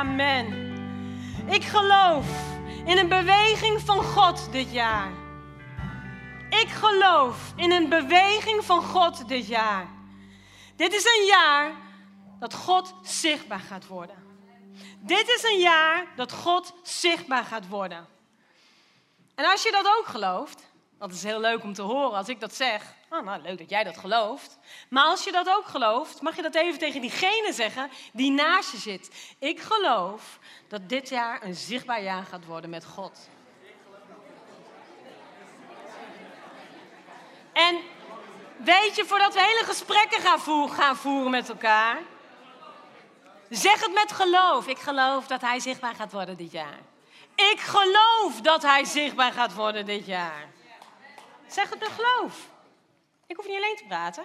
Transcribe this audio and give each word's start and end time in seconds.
Amen. 0.00 0.46
Ik 1.46 1.64
geloof 1.64 2.26
in 2.84 2.98
een 2.98 3.08
beweging 3.08 3.80
van 3.80 4.02
God 4.02 4.52
dit 4.52 4.72
jaar. 4.72 5.10
Ik 6.48 6.68
geloof 6.68 7.52
in 7.56 7.70
een 7.70 7.88
beweging 7.88 8.64
van 8.64 8.82
God 8.82 9.28
dit 9.28 9.46
jaar. 9.46 9.88
Dit 10.76 10.94
is 10.94 11.04
een 11.04 11.26
jaar 11.26 11.72
dat 12.38 12.54
God 12.54 12.94
zichtbaar 13.02 13.60
gaat 13.60 13.86
worden. 13.86 14.16
Dit 14.98 15.28
is 15.28 15.42
een 15.42 15.58
jaar 15.58 16.06
dat 16.16 16.32
God 16.32 16.74
zichtbaar 16.82 17.44
gaat 17.44 17.68
worden. 17.68 18.06
En 19.34 19.44
als 19.44 19.62
je 19.62 19.70
dat 19.70 19.86
ook 19.98 20.06
gelooft, 20.06 20.70
dat 20.98 21.12
is 21.12 21.22
heel 21.22 21.40
leuk 21.40 21.62
om 21.62 21.72
te 21.72 21.82
horen 21.82 22.16
als 22.16 22.28
ik 22.28 22.40
dat 22.40 22.54
zeg. 22.54 22.94
Oh, 23.12 23.24
nou, 23.24 23.42
leuk 23.42 23.58
dat 23.58 23.70
jij 23.70 23.84
dat 23.84 23.98
gelooft. 23.98 24.58
Maar 24.88 25.04
als 25.04 25.24
je 25.24 25.32
dat 25.32 25.48
ook 25.48 25.66
gelooft, 25.66 26.22
mag 26.22 26.36
je 26.36 26.42
dat 26.42 26.54
even 26.54 26.78
tegen 26.78 27.00
diegene 27.00 27.52
zeggen 27.52 27.90
die 28.12 28.30
naast 28.30 28.72
je 28.72 28.78
zit. 28.78 29.34
Ik 29.38 29.60
geloof 29.60 30.38
dat 30.68 30.88
dit 30.88 31.08
jaar 31.08 31.42
een 31.42 31.54
zichtbaar 31.54 32.02
jaar 32.02 32.24
gaat 32.24 32.44
worden 32.44 32.70
met 32.70 32.84
God. 32.84 33.28
En 37.52 37.78
weet 38.56 38.96
je, 38.96 39.04
voordat 39.04 39.34
we 39.34 39.40
hele 39.40 39.64
gesprekken 39.64 40.20
gaan, 40.20 40.70
gaan 40.70 40.96
voeren 40.96 41.30
met 41.30 41.48
elkaar, 41.48 41.98
zeg 43.48 43.80
het 43.80 43.92
met 43.92 44.12
geloof. 44.12 44.66
Ik 44.66 44.78
geloof 44.78 45.26
dat 45.26 45.40
hij 45.40 45.60
zichtbaar 45.60 45.94
gaat 45.94 46.12
worden 46.12 46.36
dit 46.36 46.52
jaar. 46.52 46.78
Ik 47.34 47.60
geloof 47.60 48.40
dat 48.42 48.62
hij 48.62 48.84
zichtbaar 48.84 49.32
gaat 49.32 49.54
worden 49.54 49.86
dit 49.86 50.06
jaar. 50.06 50.48
Zeg 51.46 51.70
het 51.70 51.78
met 51.78 51.88
geloof. 51.88 52.49
Ik 53.30 53.36
hoef 53.36 53.46
niet 53.46 53.56
alleen 53.56 53.76
te 53.76 53.84
praten. 53.86 54.24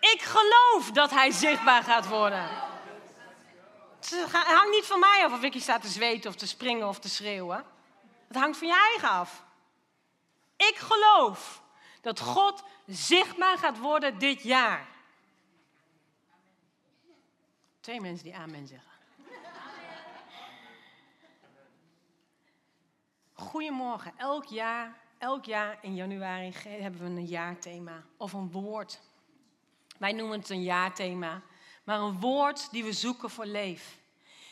Ik 0.00 0.22
geloof 0.22 0.90
dat 0.90 1.10
hij 1.10 1.30
zichtbaar 1.30 1.82
gaat 1.82 2.08
worden. 2.08 2.48
Het 4.00 4.32
hangt 4.32 4.70
niet 4.70 4.84
van 4.84 5.00
mij 5.00 5.24
af 5.24 5.32
of 5.32 5.42
ik 5.42 5.52
hier 5.52 5.62
sta 5.62 5.78
te 5.78 5.88
zweten 5.88 6.30
of 6.30 6.36
te 6.36 6.46
springen 6.46 6.88
of 6.88 6.98
te 6.98 7.08
schreeuwen. 7.08 7.64
Het 8.28 8.36
hangt 8.36 8.58
van 8.58 8.66
je 8.66 8.74
eigen 8.74 9.08
af. 9.08 9.44
Ik 10.56 10.76
geloof 10.76 11.62
dat 12.00 12.20
God 12.20 12.62
zichtbaar 12.86 13.58
gaat 13.58 13.78
worden 13.78 14.18
dit 14.18 14.42
jaar. 14.42 14.86
Twee 17.80 18.00
mensen 18.00 18.24
die 18.24 18.36
amen 18.36 18.66
zeggen. 18.66 18.90
Goedemorgen. 23.32 24.12
Elk 24.16 24.44
jaar, 24.44 25.00
elk 25.18 25.44
jaar 25.44 25.78
in 25.80 25.94
januari 25.94 26.52
hebben 26.62 27.00
we 27.00 27.06
een 27.06 27.26
jaarthema 27.26 28.02
of 28.16 28.32
een 28.32 28.50
woord. 28.50 29.00
Wij 29.98 30.12
noemen 30.12 30.38
het 30.38 30.50
een 30.50 30.62
jaarthema, 30.62 31.42
maar 31.84 32.00
een 32.00 32.20
woord 32.20 32.70
die 32.70 32.84
we 32.84 32.92
zoeken 32.92 33.30
voor 33.30 33.46
leef. 33.46 33.98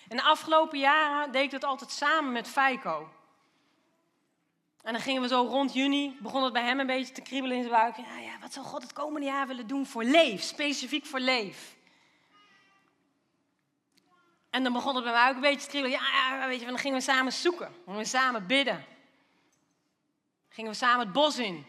En 0.08 0.16
de 0.16 0.22
afgelopen 0.22 0.78
jaren 0.78 1.32
deed 1.32 1.44
ik 1.44 1.50
dat 1.50 1.64
altijd 1.64 1.90
samen 1.90 2.32
met 2.32 2.48
Feiko. 2.48 3.08
En 4.82 4.92
dan 4.92 5.02
gingen 5.02 5.22
we 5.22 5.28
zo 5.28 5.42
rond 5.42 5.72
juni, 5.72 6.16
begon 6.20 6.42
het 6.42 6.52
bij 6.52 6.64
hem 6.64 6.80
een 6.80 6.86
beetje 6.86 7.14
te 7.14 7.22
kriebelen 7.22 7.56
in 7.56 7.62
zijn 7.62 7.74
buik. 7.74 7.96
Ja, 7.96 8.18
ja, 8.18 8.38
wat 8.40 8.52
zou 8.52 8.66
God 8.66 8.82
het 8.82 8.92
komende 8.92 9.26
jaar 9.26 9.46
willen 9.46 9.66
doen 9.66 9.86
voor 9.86 10.04
leef, 10.04 10.42
specifiek 10.42 11.06
voor 11.06 11.20
leef? 11.20 11.76
En 14.50 14.62
dan 14.62 14.72
begon 14.72 14.94
het 14.94 15.04
bij 15.04 15.12
mij 15.12 15.28
ook 15.28 15.34
een 15.34 15.40
beetje 15.40 15.60
te 15.60 15.68
kriebelen. 15.68 15.98
Ja, 15.98 16.36
ja 16.38 16.46
weet 16.46 16.60
je, 16.60 16.66
dan 16.66 16.78
gingen 16.78 16.98
we 16.98 17.04
samen 17.04 17.32
zoeken. 17.32 17.74
Gingen 17.84 18.00
we 18.00 18.06
samen 18.06 18.46
bidden. 18.46 18.84
Gingen 20.54 20.70
we 20.70 20.76
samen 20.76 21.04
het 21.04 21.12
bos 21.12 21.38
in. 21.38 21.66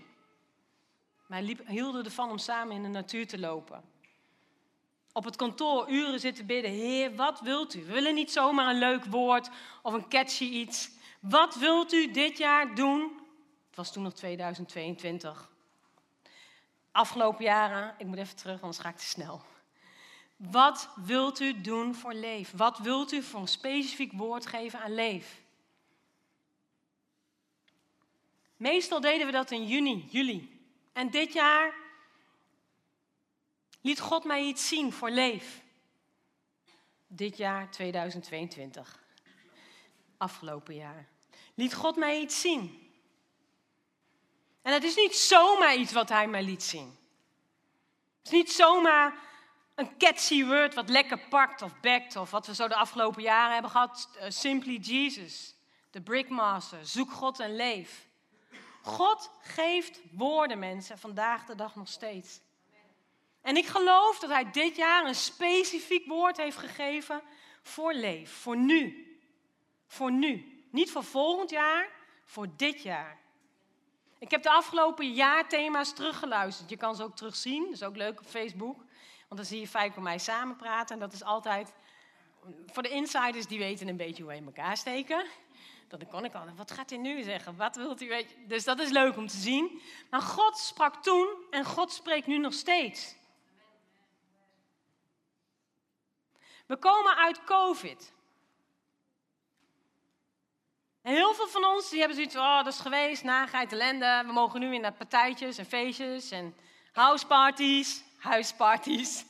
Wij 1.25 1.57
hielden 1.67 2.05
ervan 2.05 2.29
om 2.29 2.37
samen 2.37 2.75
in 2.75 2.83
de 2.83 2.89
natuur 2.89 3.27
te 3.27 3.39
lopen. 3.39 3.83
Op 5.13 5.23
het 5.23 5.35
kantoor 5.35 5.89
uren 5.89 6.19
zitten 6.19 6.45
bidden. 6.45 6.71
Heer, 6.71 7.15
wat 7.15 7.39
wilt 7.39 7.75
u? 7.75 7.85
We 7.85 7.91
willen 7.91 8.15
niet 8.15 8.31
zomaar 8.31 8.69
een 8.69 8.79
leuk 8.79 9.05
woord 9.05 9.49
of 9.81 9.93
een 9.93 10.07
catchy 10.07 10.43
iets. 10.43 10.89
Wat 11.19 11.55
wilt 11.55 11.93
u 11.93 12.11
dit 12.11 12.37
jaar 12.37 12.75
doen? 12.75 13.01
Het 13.67 13.75
was 13.75 13.93
toen 13.93 14.03
nog 14.03 14.13
2022. 14.13 15.49
Afgelopen 16.91 17.43
jaren, 17.43 17.95
ik 17.97 18.05
moet 18.05 18.17
even 18.17 18.35
terug, 18.35 18.61
anders 18.61 18.79
ga 18.79 18.89
ik 18.89 18.97
te 18.97 19.05
snel. 19.05 19.41
Wat 20.35 20.89
wilt 20.95 21.39
u 21.39 21.61
doen 21.61 21.95
voor 21.95 22.13
leef? 22.13 22.51
Wat 22.55 22.77
wilt 22.77 23.11
u 23.11 23.23
voor 23.23 23.39
een 23.39 23.47
specifiek 23.47 24.11
woord 24.11 24.45
geven 24.45 24.79
aan 24.79 24.93
leef? 24.93 25.43
Meestal 28.65 29.01
deden 29.01 29.25
we 29.25 29.31
dat 29.31 29.51
in 29.51 29.67
juni, 29.67 30.07
juli. 30.09 30.67
En 30.93 31.09
dit 31.09 31.33
jaar 31.33 31.73
liet 33.81 33.99
God 33.99 34.23
mij 34.23 34.41
iets 34.41 34.67
zien 34.67 34.93
voor 34.93 35.09
leef. 35.09 35.61
Dit 37.07 37.37
jaar 37.37 37.71
2022. 37.71 39.03
Afgelopen 40.17 40.75
jaar 40.75 41.07
liet 41.53 41.73
God 41.73 41.95
mij 41.95 42.19
iets 42.19 42.41
zien. 42.41 42.91
En 44.61 44.73
het 44.73 44.83
is 44.83 44.95
niet 44.95 45.15
zomaar 45.15 45.75
iets 45.75 45.91
wat 45.91 46.09
hij 46.09 46.27
mij 46.27 46.43
liet 46.43 46.63
zien. 46.63 46.97
Het 48.17 48.25
is 48.25 48.31
niet 48.31 48.51
zomaar 48.51 49.17
een 49.75 49.97
catchy 49.97 50.45
word 50.45 50.73
wat 50.73 50.89
lekker 50.89 51.19
pakt 51.19 51.61
of 51.61 51.79
bekt 51.79 52.15
of 52.15 52.31
wat 52.31 52.47
we 52.47 52.55
zo 52.55 52.67
de 52.67 52.75
afgelopen 52.75 53.21
jaren 53.21 53.53
hebben 53.53 53.71
gehad. 53.71 54.09
Uh, 54.15 54.23
Simply 54.29 54.77
Jesus, 54.77 55.55
de 55.91 56.01
Brickmaster, 56.01 56.85
zoek 56.85 57.11
God 57.11 57.39
en 57.39 57.55
leef. 57.55 58.13
God 58.85 59.31
geeft 59.41 60.01
woorden, 60.11 60.59
mensen, 60.59 60.97
vandaag 60.97 61.45
de 61.45 61.55
dag 61.55 61.75
nog 61.75 61.87
steeds. 61.87 62.39
En 63.41 63.57
ik 63.57 63.65
geloof 63.65 64.19
dat 64.19 64.29
hij 64.29 64.51
dit 64.51 64.75
jaar 64.75 65.05
een 65.05 65.15
specifiek 65.15 66.07
woord 66.07 66.37
heeft 66.37 66.57
gegeven 66.57 67.21
voor 67.61 67.93
leef, 67.93 68.31
voor 68.31 68.57
nu. 68.57 69.07
Voor 69.87 70.11
nu. 70.11 70.63
Niet 70.71 70.91
voor 70.91 71.03
volgend 71.03 71.49
jaar, 71.49 71.89
voor 72.25 72.47
dit 72.55 72.81
jaar. 72.83 73.19
Ik 74.19 74.31
heb 74.31 74.43
de 74.43 74.49
afgelopen 74.49 75.13
jaarthema's 75.13 75.93
teruggeluisterd. 75.93 76.69
Je 76.69 76.77
kan 76.77 76.95
ze 76.95 77.03
ook 77.03 77.15
terugzien, 77.15 77.63
dat 77.63 77.73
is 77.73 77.83
ook 77.83 77.95
leuk 77.95 78.19
op 78.19 78.25
Facebook. 78.25 78.77
Want 79.27 79.35
dan 79.41 79.45
zie 79.45 79.59
je 79.59 79.67
Fijk 79.67 79.95
en 79.95 80.03
mij 80.03 80.17
samen 80.17 80.55
praten. 80.55 80.95
En 80.95 81.01
dat 81.01 81.13
is 81.13 81.23
altijd, 81.23 81.73
voor 82.67 82.83
de 82.83 82.89
insiders, 82.89 83.47
die 83.47 83.59
weten 83.59 83.87
een 83.87 83.97
beetje 83.97 84.23
hoe 84.23 84.31
we 84.31 84.37
in 84.37 84.45
elkaar 84.45 84.77
steken. 84.77 85.25
Dan 85.87 86.07
kon 86.07 86.25
ik 86.25 86.33
al, 86.33 86.49
wat 86.55 86.71
gaat 86.71 86.89
hij 86.89 86.99
nu 86.99 87.23
zeggen? 87.23 87.55
Wat 87.55 87.75
wilt 87.75 88.01
u? 88.01 88.25
Dus 88.47 88.63
dat 88.63 88.79
is 88.79 88.89
leuk 88.89 89.17
om 89.17 89.27
te 89.27 89.37
zien. 89.37 89.81
Maar 90.09 90.21
God 90.21 90.57
sprak 90.57 91.03
toen 91.03 91.27
en 91.49 91.65
God 91.65 91.91
spreekt 91.91 92.27
nu 92.27 92.37
nog 92.37 92.53
steeds. 92.53 93.15
We 96.65 96.77
komen 96.77 97.15
uit 97.15 97.43
COVID. 97.43 98.13
En 101.01 101.13
heel 101.13 101.33
veel 101.33 101.47
van 101.47 101.65
ons 101.65 101.89
die 101.89 101.99
hebben 101.99 102.17
zoiets 102.17 102.35
van, 102.35 102.43
oh, 102.43 102.63
dat 102.63 102.73
is 102.73 102.79
geweest, 102.79 103.23
nagheid, 103.23 103.71
ellende. 103.71 104.23
We 104.25 104.31
mogen 104.31 104.59
nu 104.59 104.69
weer 104.69 104.79
naar 104.79 104.93
partijtjes 104.93 105.57
en 105.57 105.65
feestjes 105.65 106.31
en 106.31 106.55
houseparties, 106.91 108.03
huisparties. 108.17 109.25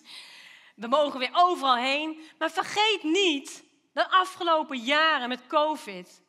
We 0.76 0.88
mogen 0.88 1.20
weer 1.20 1.32
overal 1.34 1.76
heen. 1.76 2.22
Maar 2.38 2.52
vergeet 2.52 3.04
niet, 3.04 3.64
de 3.94 4.10
afgelopen 4.10 4.78
jaren 4.78 5.30
met 5.30 5.48
COVID, 5.48 6.22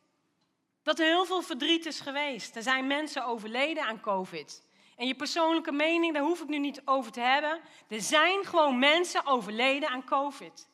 dat 0.87 0.99
er 0.99 1.05
heel 1.05 1.25
veel 1.25 1.41
verdriet 1.41 1.85
is 1.85 1.99
geweest. 1.99 2.55
Er 2.55 2.61
zijn 2.61 2.87
mensen 2.87 3.25
overleden 3.25 3.83
aan 3.83 3.99
COVID. 3.99 4.63
En 4.95 5.07
je 5.07 5.15
persoonlijke 5.15 5.71
mening, 5.71 6.13
daar 6.13 6.23
hoef 6.23 6.41
ik 6.41 6.47
nu 6.47 6.59
niet 6.59 6.81
over 6.85 7.11
te 7.11 7.19
hebben. 7.19 7.61
Er 7.87 8.01
zijn 8.01 8.45
gewoon 8.45 8.79
mensen 8.79 9.25
overleden 9.25 9.89
aan 9.89 10.03
COVID. 10.03 10.67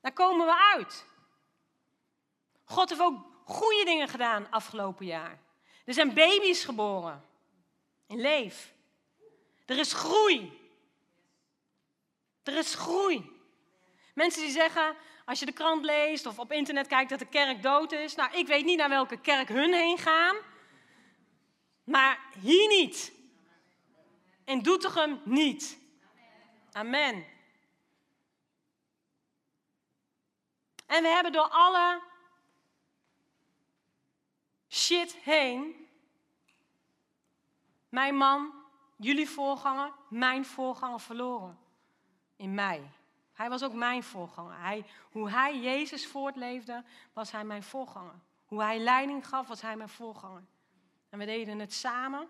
Daar 0.00 0.12
komen 0.12 0.46
we 0.46 0.72
uit. 0.76 1.06
God 2.64 2.88
heeft 2.88 3.00
ook 3.00 3.26
goede 3.44 3.84
dingen 3.84 4.08
gedaan 4.08 4.50
afgelopen 4.50 5.06
jaar. 5.06 5.38
Er 5.84 5.94
zijn 5.94 6.14
baby's 6.14 6.64
geboren. 6.64 7.24
In 8.06 8.20
leef. 8.20 8.74
Er 9.66 9.78
is 9.78 9.92
groei. 9.92 10.58
Er 12.42 12.56
is 12.56 12.74
groei. 12.74 13.33
Mensen 14.14 14.42
die 14.42 14.50
zeggen, 14.50 14.96
als 15.24 15.38
je 15.38 15.46
de 15.46 15.52
krant 15.52 15.84
leest 15.84 16.26
of 16.26 16.38
op 16.38 16.52
internet 16.52 16.86
kijkt 16.86 17.10
dat 17.10 17.18
de 17.18 17.26
kerk 17.26 17.62
dood 17.62 17.92
is. 17.92 18.14
Nou, 18.14 18.36
ik 18.36 18.46
weet 18.46 18.64
niet 18.64 18.78
naar 18.78 18.88
welke 18.88 19.20
kerk 19.20 19.48
hun 19.48 19.72
heen 19.72 19.98
gaan. 19.98 20.36
Maar 21.84 22.20
hier 22.40 22.68
niet. 22.68 23.12
In 24.44 24.62
Doetinchem 24.62 25.20
niet. 25.24 25.78
Amen. 26.72 27.26
En 30.86 31.02
we 31.02 31.08
hebben 31.08 31.32
door 31.32 31.48
alle 31.48 32.02
shit 34.68 35.14
heen, 35.14 35.88
mijn 37.88 38.16
man, 38.16 38.52
jullie 38.96 39.28
voorganger, 39.28 39.92
mijn 40.08 40.44
voorganger 40.44 41.00
verloren. 41.00 41.58
In 42.36 42.54
mij. 42.54 42.90
Hij 43.34 43.48
was 43.48 43.62
ook 43.62 43.72
mijn 43.72 44.02
voorganger. 44.02 44.60
Hij, 44.60 44.84
hoe 45.12 45.30
hij 45.30 45.60
Jezus 45.60 46.06
voortleefde, 46.06 46.84
was 47.12 47.30
hij 47.30 47.44
mijn 47.44 47.62
voorganger. 47.62 48.14
Hoe 48.46 48.62
hij 48.62 48.78
leiding 48.78 49.28
gaf, 49.28 49.48
was 49.48 49.60
hij 49.60 49.76
mijn 49.76 49.88
voorganger. 49.88 50.42
En 51.08 51.18
we 51.18 51.24
deden 51.24 51.58
het 51.58 51.72
samen. 51.72 52.28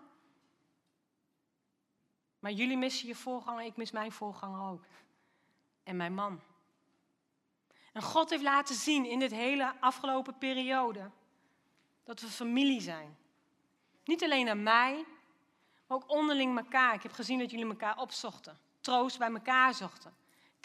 Maar 2.39 2.51
jullie 2.51 2.77
missen 2.77 3.07
je 3.07 3.15
voorganger, 3.15 3.65
ik 3.65 3.77
mis 3.77 3.91
mijn 3.91 4.11
voorganger 4.11 4.71
ook. 4.71 4.83
en 5.83 5.95
mijn 5.95 6.13
man. 6.13 6.41
En 7.93 8.01
God 8.01 8.29
heeft 8.29 8.43
laten 8.43 8.75
zien 8.75 9.05
in 9.05 9.19
dit 9.19 9.31
hele 9.31 9.73
afgelopen 9.79 10.37
periode 10.37 11.09
dat 12.03 12.21
we 12.21 12.27
familie 12.27 12.81
zijn. 12.81 13.17
Niet 14.03 14.23
alleen 14.23 14.49
aan 14.49 14.63
mij, 14.63 15.05
maar 15.87 15.97
ook 15.97 16.09
onderling 16.09 16.57
elkaar. 16.57 16.93
Ik 16.93 17.03
heb 17.03 17.11
gezien 17.11 17.39
dat 17.39 17.51
jullie 17.51 17.67
elkaar 17.67 17.97
opzochten, 17.97 18.57
troost 18.79 19.17
bij 19.17 19.31
elkaar 19.31 19.73
zochten, 19.73 20.15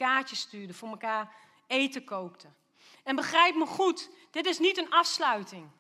kaartjes 0.04 0.40
stuurden, 0.40 0.76
voor 0.76 0.88
elkaar 0.88 1.34
eten 1.66 2.04
kookten. 2.04 2.54
En 3.02 3.16
begrijp 3.16 3.54
me 3.54 3.66
goed, 3.66 4.10
dit 4.30 4.46
is 4.46 4.58
niet 4.58 4.78
een 4.78 4.90
afsluiting. 4.90 5.70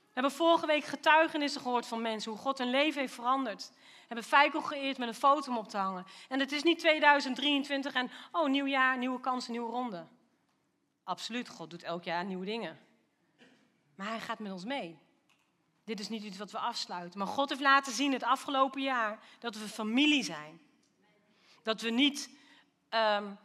We 0.00 0.16
hebben 0.16 0.32
vorige 0.32 0.66
week 0.66 0.84
getuigenissen 0.84 1.60
gehoord 1.60 1.86
van 1.86 2.02
mensen, 2.02 2.30
hoe 2.30 2.40
God 2.40 2.58
hun 2.58 2.70
leven 2.70 3.00
heeft 3.00 3.14
veranderd. 3.14 3.70
We 3.74 4.06
hebben 4.06 4.24
Feikel 4.24 4.62
geëerd 4.62 4.98
met 4.98 5.08
een 5.08 5.14
foto 5.14 5.50
om 5.50 5.58
op 5.58 5.68
te 5.68 5.76
hangen. 5.76 6.06
En 6.28 6.40
het 6.40 6.52
is 6.52 6.62
niet 6.62 6.78
2023 6.78 7.94
en, 7.94 8.10
oh, 8.32 8.48
nieuw 8.48 8.66
jaar, 8.66 8.98
nieuwe 8.98 9.20
kansen, 9.20 9.52
nieuwe 9.52 9.70
ronde. 9.70 10.06
Absoluut, 11.04 11.48
God 11.48 11.70
doet 11.70 11.82
elk 11.82 12.04
jaar 12.04 12.24
nieuwe 12.24 12.44
dingen. 12.44 12.78
Maar 13.94 14.08
hij 14.08 14.20
gaat 14.20 14.38
met 14.38 14.52
ons 14.52 14.64
mee. 14.64 14.98
Dit 15.84 16.00
is 16.00 16.08
niet 16.08 16.22
iets 16.22 16.38
wat 16.38 16.50
we 16.50 16.58
afsluiten. 16.58 17.18
Maar 17.18 17.28
God 17.28 17.48
heeft 17.48 17.60
laten 17.60 17.92
zien 17.92 18.12
het 18.12 18.22
afgelopen 18.22 18.82
jaar 18.82 19.18
dat 19.38 19.56
we 19.56 19.68
familie 19.68 20.24
zijn. 20.24 20.60
Dat 21.62 21.80
we 21.80 21.90
niet, 21.90 22.30
um, 22.90 23.38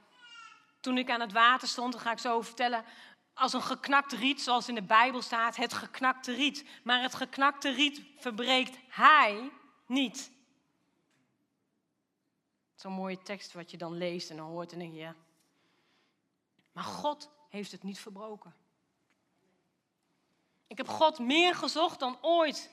toen 0.85 0.97
ik 0.97 1.09
aan 1.09 1.19
het 1.19 1.31
water 1.31 1.67
stond, 1.67 1.93
dat 1.93 2.01
ga 2.01 2.11
ik 2.11 2.19
zo 2.19 2.41
vertellen, 2.41 2.85
als 3.33 3.53
een 3.53 3.61
geknakt 3.61 4.11
riet, 4.11 4.41
zoals 4.41 4.67
in 4.67 4.75
de 4.75 4.83
Bijbel 4.83 5.21
staat, 5.21 5.55
het 5.55 5.73
geknakte 5.73 6.33
riet. 6.33 6.65
Maar 6.83 7.01
het 7.01 7.15
geknakte 7.15 7.69
riet 7.69 8.01
verbreekt 8.17 8.77
hij 8.87 9.51
niet. 9.85 10.31
Zo'n 12.75 12.91
mooie 12.91 13.21
tekst 13.21 13.53
wat 13.53 13.71
je 13.71 13.77
dan 13.77 13.97
leest 13.97 14.29
en 14.29 14.37
dan 14.37 14.47
hoort 14.47 14.71
en 14.71 14.79
denk 14.79 14.93
je. 14.93 15.13
Maar 16.71 16.83
God 16.83 17.29
heeft 17.49 17.71
het 17.71 17.83
niet 17.83 17.99
verbroken. 17.99 18.55
Ik 20.67 20.77
heb 20.77 20.87
God 20.87 21.19
meer 21.19 21.55
gezocht 21.55 21.99
dan 21.99 22.17
ooit 22.21 22.69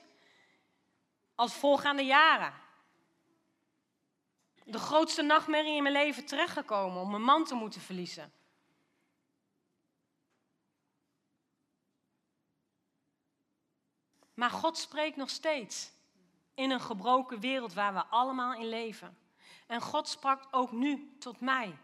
als 1.35 1.53
voorgaande 1.53 2.03
jaren. 2.03 2.53
De 4.65 4.79
grootste 4.79 5.21
nachtmerrie 5.21 5.75
in 5.75 5.83
mijn 5.83 5.95
leven 5.95 6.25
terechtgekomen 6.25 7.01
om 7.01 7.09
mijn 7.09 7.23
man 7.23 7.45
te 7.45 7.55
moeten 7.55 7.81
verliezen. 7.81 8.33
Maar 14.33 14.49
God 14.49 14.77
spreekt 14.77 15.15
nog 15.15 15.29
steeds 15.29 15.91
in 16.53 16.71
een 16.71 16.81
gebroken 16.81 17.39
wereld 17.39 17.73
waar 17.73 17.93
we 17.93 18.05
allemaal 18.05 18.53
in 18.53 18.69
leven. 18.69 19.17
En 19.67 19.81
God 19.81 20.07
sprak 20.07 20.47
ook 20.51 20.71
nu 20.71 21.15
tot 21.19 21.39
mij. 21.39 21.77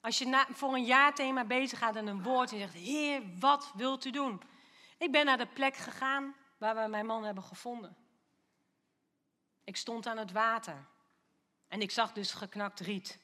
Als 0.00 0.18
je 0.18 0.26
na, 0.26 0.46
voor 0.50 0.74
een 0.74 0.84
jaarthema 0.84 1.44
bezig 1.44 1.78
gaat 1.78 1.96
en 1.96 2.06
een 2.06 2.22
woord 2.22 2.50
en 2.50 2.58
je 2.58 2.62
zegt, 2.62 2.74
Heer, 2.74 3.22
wat 3.38 3.72
wilt 3.74 4.04
u 4.04 4.10
doen? 4.10 4.42
Ik 4.98 5.12
ben 5.12 5.24
naar 5.24 5.38
de 5.38 5.46
plek 5.46 5.76
gegaan 5.76 6.34
waar 6.58 6.74
we 6.74 6.88
mijn 6.88 7.06
man 7.06 7.24
hebben 7.24 7.44
gevonden. 7.44 7.96
Ik 9.64 9.76
stond 9.76 10.06
aan 10.06 10.16
het 10.16 10.32
water 10.32 10.86
en 11.68 11.80
ik 11.80 11.90
zag 11.90 12.12
dus 12.12 12.32
geknakt 12.32 12.80
riet. 12.80 13.18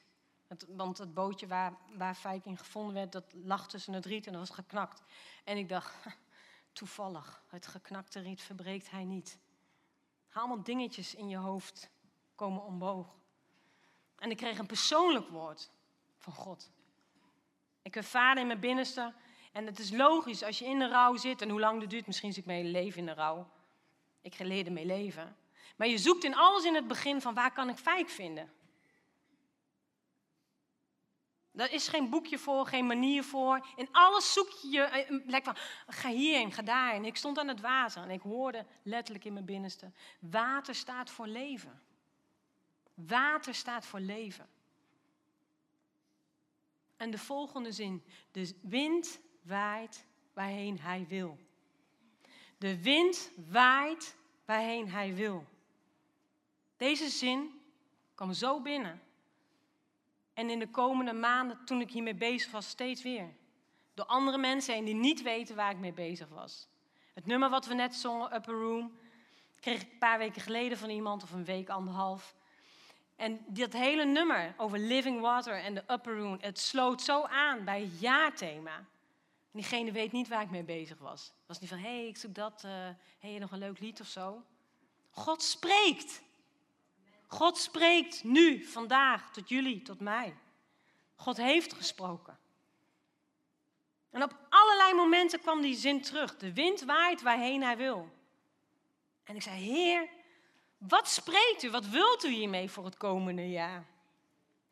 Want 0.67 0.97
het 0.97 1.13
bootje 1.13 1.47
waar, 1.47 1.73
waar 1.97 2.17
in 2.43 2.57
gevonden 2.57 2.93
werd, 2.93 3.11
dat 3.11 3.33
lag 3.33 3.67
tussen 3.67 3.93
het 3.93 4.05
riet 4.05 4.25
en 4.27 4.31
dat 4.31 4.47
was 4.47 4.57
geknakt. 4.57 5.01
En 5.43 5.57
ik 5.57 5.69
dacht, 5.69 5.95
toevallig, 6.73 7.43
het 7.47 7.67
geknakte 7.67 8.19
riet 8.19 8.41
verbreekt 8.41 8.91
hij 8.91 9.03
niet. 9.03 9.37
Allemaal 10.31 10.63
dingetjes 10.63 11.15
in 11.15 11.29
je 11.29 11.37
hoofd 11.37 11.89
komen 12.35 12.63
omhoog. 12.63 13.15
En 14.15 14.31
ik 14.31 14.37
kreeg 14.37 14.57
een 14.57 14.65
persoonlijk 14.65 15.29
woord 15.29 15.71
van 16.17 16.33
God. 16.33 16.71
Ik 17.81 17.95
ervaar 17.95 18.37
in 18.37 18.47
mijn 18.47 18.59
binnenste, 18.59 19.13
en 19.51 19.65
het 19.65 19.79
is 19.79 19.91
logisch 19.91 20.43
als 20.43 20.59
je 20.59 20.65
in 20.65 20.79
de 20.79 20.87
rouw 20.87 21.15
zit, 21.15 21.41
en 21.41 21.49
hoe 21.49 21.59
lang 21.59 21.79
dat 21.79 21.89
duurt, 21.89 22.07
misschien 22.07 22.33
zit 22.33 22.43
ik 22.43 22.49
hele 22.51 22.69
leven 22.69 22.99
in 22.99 23.05
de 23.05 23.13
rouw. 23.13 23.49
Ik 24.21 24.39
leerde 24.39 24.71
mee 24.71 24.85
leven. 24.85 25.35
Maar 25.75 25.87
je 25.87 25.97
zoekt 25.97 26.23
in 26.23 26.35
alles 26.35 26.63
in 26.63 26.75
het 26.75 26.87
begin 26.87 27.21
van 27.21 27.33
waar 27.33 27.51
kan 27.51 27.69
ik 27.69 27.77
fijk 27.77 28.09
vinden. 28.09 28.53
Daar 31.51 31.71
is 31.71 31.87
geen 31.87 32.09
boekje 32.09 32.37
voor, 32.37 32.65
geen 32.65 32.85
manier 32.85 33.23
voor. 33.23 33.67
In 33.75 33.87
alles 33.91 34.33
zoek 34.33 34.49
je 34.49 35.05
een 35.09 35.23
plek 35.25 35.43
van, 35.43 35.55
ga 35.87 36.09
hierheen, 36.09 36.51
ga 36.51 36.61
daarheen. 36.61 37.05
Ik 37.05 37.15
stond 37.15 37.37
aan 37.37 37.47
het 37.47 37.61
water 37.61 38.01
en 38.01 38.09
ik 38.09 38.21
hoorde 38.21 38.65
letterlijk 38.83 39.25
in 39.25 39.33
mijn 39.33 39.45
binnenste, 39.45 39.91
water 40.19 40.75
staat 40.75 41.09
voor 41.09 41.27
leven. 41.27 41.81
Water 42.93 43.55
staat 43.55 43.85
voor 43.85 43.99
leven. 43.99 44.49
En 46.97 47.11
de 47.11 47.17
volgende 47.17 47.71
zin. 47.71 48.03
De 48.31 48.53
wind 48.61 49.19
waait 49.41 50.05
waarheen 50.33 50.79
hij 50.79 51.05
wil. 51.07 51.37
De 52.57 52.81
wind 52.81 53.31
waait 53.49 54.15
waarheen 54.45 54.89
hij 54.89 55.13
wil. 55.13 55.45
Deze 56.85 57.09
zin 57.09 57.61
kwam 58.15 58.33
zo 58.33 58.61
binnen. 58.61 59.01
En 60.33 60.49
in 60.49 60.59
de 60.59 60.69
komende 60.69 61.13
maanden, 61.13 61.65
toen 61.65 61.81
ik 61.81 61.91
hiermee 61.91 62.15
bezig 62.15 62.51
was, 62.51 62.67
steeds 62.67 63.03
weer. 63.03 63.33
Door 63.93 64.05
andere 64.05 64.37
mensen 64.37 64.73
heen 64.73 64.85
die 64.85 64.93
niet 64.93 65.21
weten 65.21 65.55
waar 65.55 65.71
ik 65.71 65.77
mee 65.77 65.93
bezig 65.93 66.29
was. 66.29 66.67
Het 67.13 67.25
nummer 67.25 67.49
wat 67.49 67.65
we 67.65 67.73
net 67.73 67.95
zongen, 67.95 68.35
Upper 68.35 68.53
Room, 68.53 68.97
kreeg 69.59 69.81
ik 69.81 69.91
een 69.91 69.97
paar 69.97 70.17
weken 70.17 70.41
geleden 70.41 70.77
van 70.77 70.89
iemand, 70.89 71.23
of 71.23 71.31
een 71.31 71.45
week, 71.45 71.69
anderhalf. 71.69 72.35
En 73.15 73.45
dat 73.47 73.73
hele 73.73 74.05
nummer 74.05 74.53
over 74.57 74.79
living 74.79 75.21
water 75.21 75.63
en 75.63 75.73
de 75.73 75.83
upper 75.87 76.17
room, 76.17 76.37
het 76.39 76.59
sloot 76.59 77.01
zo 77.01 77.23
aan 77.23 77.63
bij 77.63 77.81
het 77.81 77.99
jaarthema. 77.99 78.75
En 78.75 78.85
diegene 79.51 79.91
weet 79.91 80.11
niet 80.11 80.27
waar 80.27 80.41
ik 80.41 80.49
mee 80.49 80.63
bezig 80.63 80.97
was. 80.97 81.23
Het 81.23 81.47
was 81.47 81.59
niet 81.59 81.69
van, 81.69 81.79
hé, 81.79 81.97
hey, 81.97 82.07
ik 82.07 82.17
zoek 82.17 82.35
dat, 82.35 82.63
uh, 82.65 82.71
hey, 83.19 83.37
nog 83.39 83.51
een 83.51 83.59
leuk 83.59 83.79
lied 83.79 84.01
of 84.01 84.07
zo. 84.07 84.43
God 85.11 85.43
spreekt. 85.43 86.23
God 87.27 87.57
spreekt 87.57 88.23
nu, 88.23 88.65
vandaag, 88.65 89.31
tot 89.31 89.49
jullie, 89.49 89.81
tot 89.81 89.99
mij. 89.99 90.35
God 91.15 91.37
heeft 91.37 91.73
gesproken. 91.73 92.37
En 94.11 94.23
op 94.23 94.37
allerlei 94.49 94.93
momenten 94.93 95.39
kwam 95.39 95.61
die 95.61 95.75
zin 95.75 96.01
terug. 96.01 96.37
De 96.37 96.53
wind 96.53 96.81
waait 96.81 97.21
waarheen 97.21 97.63
hij 97.63 97.77
wil. 97.77 98.09
En 99.23 99.35
ik 99.35 99.41
zei, 99.41 99.59
Heer, 99.59 100.09
wat 100.77 101.09
spreekt 101.09 101.63
u? 101.63 101.69
Wat 101.69 101.87
wilt 101.87 102.23
u 102.23 102.29
hiermee 102.29 102.69
voor 102.69 102.85
het 102.85 102.97
komende 102.97 103.49
jaar? 103.49 103.85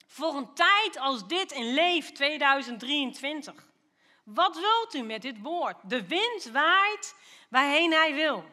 Voor 0.08 0.36
een 0.36 0.54
tijd 0.54 0.98
als 0.98 1.27
dit 1.27 1.51
in 1.51 1.74
Leef 1.74 2.12
2023. 2.12 3.68
Wat 4.24 4.60
wilt 4.60 4.94
u 4.94 5.01
met 5.01 5.22
dit 5.22 5.42
woord? 5.42 5.75
De 5.89 6.08
wind 6.08 6.44
waait 6.51 7.16
waarheen 7.50 7.92
hij 7.92 8.13
wil. 8.13 8.44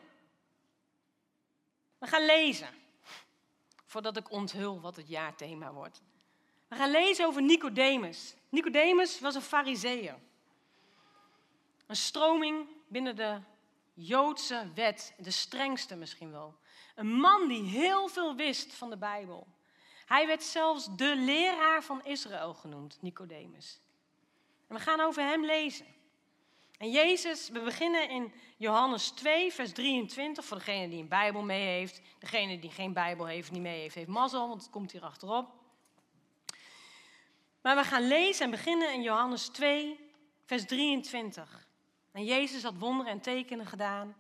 We 1.99 2.07
gaan 2.07 2.25
lezen, 2.25 2.69
voordat 3.91 4.17
ik 4.17 4.31
onthul 4.31 4.81
wat 4.81 4.97
het 4.97 5.09
jaarthema 5.09 5.73
wordt. 5.73 6.03
We 6.69 6.77
gaan 6.77 6.91
lezen 6.91 7.27
over 7.27 7.43
Nicodemus. 7.43 8.35
Nicodemus 8.49 9.21
was 9.21 9.35
een 9.35 9.43
fariseer. 9.43 10.19
Een 11.87 11.97
stroming 11.97 12.69
binnen 12.89 13.17
de 13.17 13.41
Joodse 13.95 14.71
wet, 14.75 15.15
de 15.19 15.31
strengste 15.31 15.97
misschien 15.97 16.31
wel. 16.31 16.55
Een 16.95 17.13
man 17.13 17.49
die 17.49 17.63
heel 17.63 18.09
veel 18.09 18.35
wist 18.35 18.75
van 18.75 18.91
de 18.91 18.97
Bijbel. 18.97 19.47
Hij 20.07 20.27
werd 20.27 20.43
zelfs 20.43 20.97
de 20.97 21.17
leraar 21.17 21.83
van 21.83 22.05
Israël 22.05 22.55
genoemd, 22.55 22.99
Nicodemus. 23.01 23.81
En 24.69 24.77
we 24.77 24.83
gaan 24.83 25.01
over 25.01 25.23
hem 25.23 25.45
lezen. 25.45 25.87
En 26.81 26.91
Jezus, 26.91 27.49
we 27.49 27.61
beginnen 27.61 28.11
in 28.11 28.33
Johannes 28.57 29.11
2, 29.11 29.53
vers 29.53 29.73
23. 29.73 30.45
Voor 30.45 30.57
degene 30.57 30.89
die 30.89 31.01
een 31.01 31.09
Bijbel 31.09 31.43
mee 31.43 31.67
heeft. 31.67 32.01
Degene 32.19 32.59
die 32.59 32.71
geen 32.71 32.93
Bijbel 32.93 33.27
heeft, 33.27 33.51
niet 33.51 33.63
mee 33.63 33.81
heeft, 33.81 33.95
heeft 33.95 34.09
mazzel, 34.09 34.49
want 34.49 34.63
het 34.63 34.71
komt 34.71 34.93
hier 34.93 35.03
achterop. 35.03 35.53
Maar 37.63 37.77
we 37.77 37.85
gaan 37.85 38.09
lezen 38.09 38.45
en 38.45 38.51
beginnen 38.51 38.93
in 38.93 39.03
Johannes 39.03 39.49
2, 39.49 40.11
vers 40.45 40.65
23. 40.67 41.67
En 42.13 42.25
Jezus 42.25 42.63
had 42.63 42.79
wonderen 42.79 43.13
en 43.13 43.21
tekenen 43.21 43.67
gedaan 43.67 44.17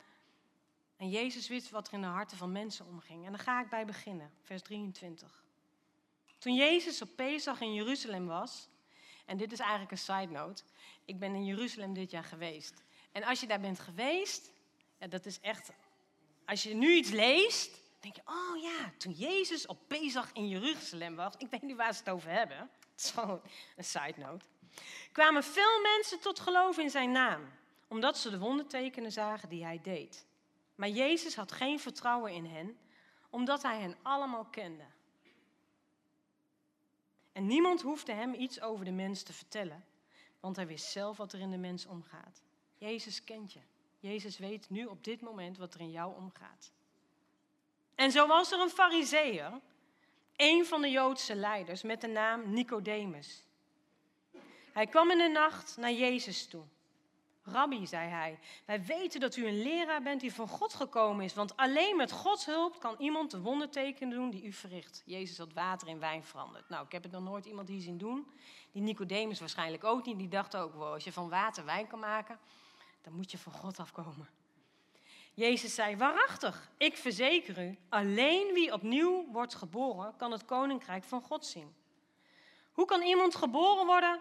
en 0.96 1.08
Jezus 1.08 1.48
wist 1.48 1.70
wat 1.70 1.86
er 1.86 1.92
in 1.92 2.00
de 2.00 2.06
harten 2.06 2.36
van 2.36 2.52
mensen 2.52 2.86
omging. 2.86 3.26
En 3.26 3.32
daar 3.32 3.40
ga 3.40 3.60
ik 3.60 3.68
bij 3.68 3.86
beginnen, 3.86 4.32
vers 4.42 4.62
23. 4.62 5.44
Toen 6.38 6.54
Jezus 6.54 7.02
op 7.02 7.08
Pesach 7.16 7.60
in 7.60 7.74
Jeruzalem 7.74 8.26
was, 8.26 8.68
en 9.30 9.36
dit 9.36 9.52
is 9.52 9.58
eigenlijk 9.58 9.90
een 9.90 9.98
side 9.98 10.32
note, 10.32 10.62
ik 11.10 11.18
ben 11.18 11.34
in 11.34 11.44
Jeruzalem 11.44 11.94
dit 11.94 12.10
jaar 12.10 12.24
geweest. 12.24 12.82
En 13.12 13.22
als 13.22 13.40
je 13.40 13.46
daar 13.46 13.60
bent 13.60 13.80
geweest, 13.80 14.52
ja, 14.98 15.06
dat 15.06 15.26
is 15.26 15.40
echt, 15.40 15.70
als 16.44 16.62
je 16.62 16.74
nu 16.74 16.94
iets 16.94 17.10
leest, 17.10 17.80
denk 18.00 18.14
je, 18.14 18.22
oh 18.24 18.62
ja, 18.62 18.92
toen 18.98 19.12
Jezus 19.12 19.66
op 19.66 19.78
Pesach 19.86 20.32
in 20.32 20.48
Jeruzalem 20.48 21.16
was, 21.16 21.34
ik 21.38 21.50
weet 21.50 21.62
niet 21.62 21.76
waar 21.76 21.92
ze 21.92 21.98
het 21.98 22.08
over 22.08 22.30
hebben, 22.30 22.58
het 22.94 23.04
is 23.04 23.10
gewoon 23.10 23.40
een 23.76 23.84
side 23.84 24.14
note, 24.16 24.44
kwamen 25.12 25.44
veel 25.44 25.80
mensen 25.80 26.20
tot 26.20 26.40
geloof 26.40 26.78
in 26.78 26.90
zijn 26.90 27.10
naam, 27.10 27.50
omdat 27.88 28.18
ze 28.18 28.30
de 28.30 28.38
wondertekenen 28.38 29.12
zagen 29.12 29.48
die 29.48 29.64
hij 29.64 29.80
deed. 29.82 30.26
Maar 30.74 30.88
Jezus 30.88 31.34
had 31.34 31.52
geen 31.52 31.80
vertrouwen 31.80 32.32
in 32.32 32.44
hen, 32.46 32.78
omdat 33.30 33.62
hij 33.62 33.80
hen 33.80 33.96
allemaal 34.02 34.44
kende. 34.44 34.84
En 37.32 37.46
niemand 37.46 37.82
hoefde 37.82 38.12
hem 38.12 38.34
iets 38.34 38.60
over 38.60 38.84
de 38.84 38.90
mens 38.90 39.22
te 39.22 39.32
vertellen, 39.32 39.84
want 40.40 40.56
hij 40.56 40.66
wist 40.66 40.90
zelf 40.90 41.16
wat 41.16 41.32
er 41.32 41.40
in 41.40 41.50
de 41.50 41.56
mens 41.56 41.86
omgaat. 41.86 42.42
Jezus 42.78 43.24
kent 43.24 43.52
je. 43.52 43.60
Jezus 43.98 44.38
weet 44.38 44.70
nu 44.70 44.86
op 44.86 45.04
dit 45.04 45.20
moment 45.20 45.58
wat 45.58 45.74
er 45.74 45.80
in 45.80 45.90
jou 45.90 46.16
omgaat. 46.16 46.72
En 47.94 48.10
zo 48.10 48.26
was 48.26 48.52
er 48.52 48.60
een 48.60 48.70
fariseer, 48.70 49.60
een 50.36 50.66
van 50.66 50.82
de 50.82 50.90
Joodse 50.90 51.34
leiders, 51.34 51.82
met 51.82 52.00
de 52.00 52.06
naam 52.06 52.52
Nicodemus. 52.52 53.44
Hij 54.72 54.86
kwam 54.86 55.10
in 55.10 55.18
de 55.18 55.28
nacht 55.28 55.76
naar 55.76 55.92
Jezus 55.92 56.46
toe. 56.46 56.64
Rabbi, 57.42 57.86
zei 57.86 58.08
hij, 58.08 58.38
wij 58.64 58.84
weten 58.84 59.20
dat 59.20 59.36
u 59.36 59.46
een 59.46 59.62
leraar 59.62 60.02
bent 60.02 60.20
die 60.20 60.32
van 60.32 60.48
God 60.48 60.74
gekomen 60.74 61.24
is, 61.24 61.34
want 61.34 61.56
alleen 61.56 61.96
met 61.96 62.12
Gods 62.12 62.46
hulp 62.46 62.80
kan 62.80 62.94
iemand 62.98 63.30
de 63.30 63.40
wondertekenen 63.40 64.14
doen 64.14 64.30
die 64.30 64.44
u 64.44 64.52
verricht. 64.52 65.02
Jezus 65.04 65.38
had 65.38 65.52
water 65.52 65.88
in 65.88 65.98
wijn 65.98 66.24
veranderd. 66.24 66.68
Nou, 66.68 66.84
ik 66.84 66.92
heb 66.92 67.02
het 67.02 67.12
nog 67.12 67.22
nooit 67.22 67.46
iemand 67.46 67.68
hier 67.68 67.80
zien 67.80 67.98
doen. 67.98 68.26
Die 68.72 68.82
Nicodemus 68.82 69.40
waarschijnlijk 69.40 69.84
ook 69.84 70.06
niet. 70.06 70.18
Die 70.18 70.28
dacht 70.28 70.56
ook, 70.56 70.74
wow, 70.74 70.92
als 70.92 71.04
je 71.04 71.12
van 71.12 71.28
water 71.28 71.64
wijn 71.64 71.86
kan 71.86 71.98
maken, 71.98 72.38
dan 73.02 73.12
moet 73.12 73.30
je 73.30 73.38
van 73.38 73.52
God 73.52 73.78
afkomen. 73.78 74.28
Jezus 75.34 75.74
zei, 75.74 75.96
waarachtig, 75.96 76.70
ik 76.76 76.96
verzeker 76.96 77.58
u, 77.58 77.78
alleen 77.88 78.52
wie 78.52 78.72
opnieuw 78.72 79.26
wordt 79.32 79.54
geboren, 79.54 80.16
kan 80.16 80.32
het 80.32 80.44
koninkrijk 80.44 81.04
van 81.04 81.22
God 81.22 81.46
zien. 81.46 81.74
Hoe 82.72 82.84
kan 82.84 83.02
iemand 83.02 83.34
geboren 83.34 83.86
worden 83.86 84.20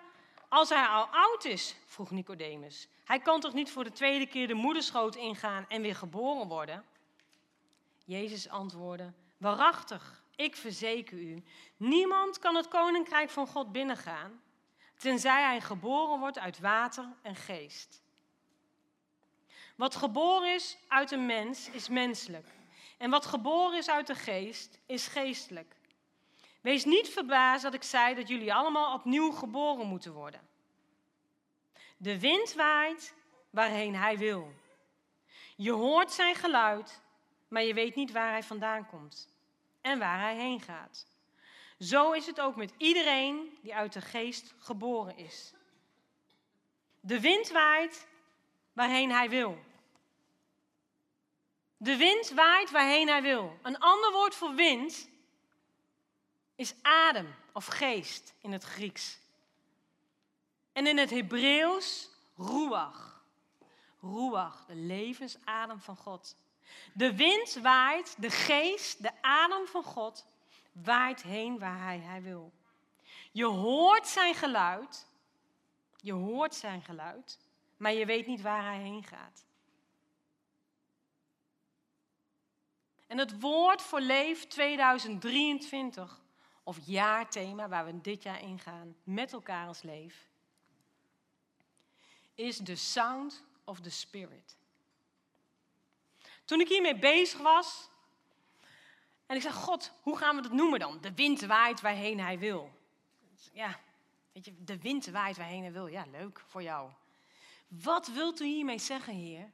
als 0.49 0.69
hij 0.69 0.85
al 0.85 1.07
oud 1.11 1.45
is? 1.45 1.75
vroeg 1.85 2.11
Nicodemus. 2.11 2.87
Hij 3.05 3.19
kan 3.19 3.39
toch 3.39 3.53
niet 3.53 3.71
voor 3.71 3.83
de 3.83 3.91
tweede 3.91 4.25
keer 4.25 4.47
de 4.47 4.53
moederschoot 4.53 5.15
ingaan 5.15 5.65
en 5.67 5.81
weer 5.81 5.95
geboren 5.95 6.47
worden? 6.47 6.85
Jezus 8.05 8.49
antwoordde, 8.49 9.13
waarachtig, 9.37 10.23
ik 10.39 10.55
verzeker 10.55 11.17
u, 11.17 11.43
niemand 11.77 12.39
kan 12.39 12.55
het 12.55 12.67
koninkrijk 12.67 13.29
van 13.29 13.47
God 13.47 13.71
binnengaan, 13.71 14.41
tenzij 14.97 15.41
hij 15.43 15.61
geboren 15.61 16.19
wordt 16.19 16.39
uit 16.39 16.59
water 16.59 17.05
en 17.21 17.35
geest. 17.35 18.01
Wat 19.75 19.95
geboren 19.95 20.53
is 20.53 20.77
uit 20.87 21.11
een 21.11 21.25
mens 21.25 21.69
is 21.69 21.89
menselijk. 21.89 22.47
En 22.97 23.09
wat 23.09 23.25
geboren 23.25 23.77
is 23.77 23.89
uit 23.89 24.07
de 24.07 24.15
geest 24.15 24.79
is 24.85 25.07
geestelijk. 25.07 25.75
Wees 26.61 26.85
niet 26.85 27.09
verbaasd 27.09 27.63
dat 27.63 27.73
ik 27.73 27.83
zei 27.83 28.15
dat 28.15 28.27
jullie 28.27 28.53
allemaal 28.53 28.93
opnieuw 28.93 29.31
geboren 29.31 29.87
moeten 29.87 30.13
worden. 30.13 30.47
De 31.97 32.19
wind 32.19 32.53
waait 32.53 33.13
waarheen 33.49 33.95
hij 33.95 34.17
wil. 34.17 34.53
Je 35.55 35.71
hoort 35.71 36.11
zijn 36.11 36.35
geluid, 36.35 37.01
maar 37.47 37.63
je 37.63 37.73
weet 37.73 37.95
niet 37.95 38.11
waar 38.11 38.31
hij 38.31 38.43
vandaan 38.43 38.85
komt 38.85 39.37
en 39.89 39.99
waar 39.99 40.19
hij 40.19 40.35
heen 40.35 40.61
gaat. 40.61 41.05
Zo 41.79 42.11
is 42.11 42.25
het 42.25 42.39
ook 42.39 42.55
met 42.55 42.73
iedereen 42.77 43.57
die 43.61 43.75
uit 43.75 43.93
de 43.93 44.01
geest 44.01 44.53
geboren 44.57 45.17
is. 45.17 45.53
De 46.99 47.19
wind 47.19 47.49
waait 47.49 48.07
waarheen 48.73 49.11
hij 49.11 49.29
wil. 49.29 49.57
De 51.77 51.95
wind 51.95 52.29
waait 52.29 52.71
waarheen 52.71 53.07
hij 53.07 53.21
wil. 53.21 53.57
Een 53.61 53.79
ander 53.79 54.11
woord 54.11 54.35
voor 54.35 54.55
wind 54.55 55.09
is 56.55 56.73
adem 56.81 57.35
of 57.53 57.65
geest 57.65 58.33
in 58.41 58.51
het 58.51 58.63
Grieks. 58.63 59.19
En 60.71 60.87
in 60.87 60.97
het 60.97 61.09
Hebreeuws 61.09 62.09
ruach. 62.37 63.23
Ruach, 64.01 64.65
de 64.65 64.75
levensadem 64.75 65.79
van 65.79 65.97
God. 65.97 66.35
De 66.93 67.15
wind 67.15 67.53
waait, 67.53 68.15
de 68.21 68.29
geest, 68.29 69.01
de 69.01 69.21
adem 69.21 69.67
van 69.67 69.83
God, 69.83 70.25
waait 70.71 71.21
heen 71.21 71.59
waar 71.59 71.83
hij, 71.83 71.99
hij 71.99 72.21
wil. 72.21 72.51
Je 73.31 73.45
hoort 73.45 74.07
zijn 74.07 74.35
geluid, 74.35 75.07
je 75.95 76.13
hoort 76.13 76.55
zijn 76.55 76.81
geluid, 76.81 77.39
maar 77.77 77.93
je 77.93 78.05
weet 78.05 78.27
niet 78.27 78.41
waar 78.41 78.63
hij 78.63 78.77
heen 78.77 79.03
gaat. 79.03 79.45
En 83.07 83.17
het 83.17 83.39
woord 83.39 83.81
voor 83.81 84.01
Leef 84.01 84.47
2023, 84.47 86.21
of 86.63 86.77
jaarthema 86.85 87.67
waar 87.67 87.85
we 87.85 88.01
dit 88.01 88.23
jaar 88.23 88.41
ingaan, 88.41 88.95
met 89.03 89.33
elkaar 89.33 89.67
als 89.67 89.81
Leef, 89.81 90.27
is 92.35 92.57
the 92.63 92.75
sound 92.75 93.43
of 93.63 93.79
the 93.79 93.89
spirit. 93.89 94.58
Toen 96.49 96.59
ik 96.59 96.67
hiermee 96.67 96.95
bezig 96.95 97.39
was, 97.39 97.89
en 99.25 99.35
ik 99.35 99.41
zei, 99.41 99.53
God, 99.53 99.91
hoe 100.01 100.17
gaan 100.17 100.35
we 100.35 100.41
dat 100.41 100.51
noemen 100.51 100.79
dan? 100.79 101.01
De 101.01 101.13
wind 101.13 101.41
waait 101.41 101.81
waarheen 101.81 102.19
hij 102.19 102.39
wil. 102.39 102.71
Ja, 103.53 103.79
weet 104.31 104.45
je, 104.45 104.63
de 104.63 104.79
wind 104.79 105.05
waait 105.05 105.37
waarheen 105.37 105.61
hij 105.61 105.71
wil. 105.71 105.87
Ja, 105.87 106.05
leuk 106.11 106.43
voor 106.47 106.63
jou. 106.63 106.91
Wat 107.67 108.07
wilt 108.07 108.41
u 108.41 108.45
hiermee 108.45 108.79
zeggen, 108.79 109.13
Heer? 109.13 109.51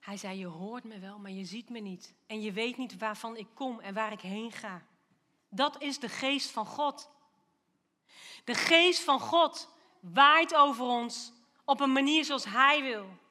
Hij 0.00 0.16
zei, 0.16 0.38
je 0.38 0.46
hoort 0.46 0.84
me 0.84 0.98
wel, 0.98 1.18
maar 1.18 1.30
je 1.30 1.44
ziet 1.44 1.68
me 1.68 1.78
niet. 1.78 2.14
En 2.26 2.40
je 2.40 2.52
weet 2.52 2.76
niet 2.76 2.98
waarvan 2.98 3.36
ik 3.36 3.46
kom 3.54 3.80
en 3.80 3.94
waar 3.94 4.12
ik 4.12 4.20
heen 4.20 4.52
ga. 4.52 4.82
Dat 5.48 5.82
is 5.82 5.98
de 5.98 6.08
geest 6.08 6.50
van 6.50 6.66
God. 6.66 7.10
De 8.44 8.54
geest 8.54 9.02
van 9.02 9.20
God 9.20 9.68
waait 10.00 10.54
over 10.54 10.84
ons 10.84 11.32
op 11.64 11.80
een 11.80 11.92
manier 11.92 12.24
zoals 12.24 12.44
Hij 12.44 12.82
wil. 12.82 13.24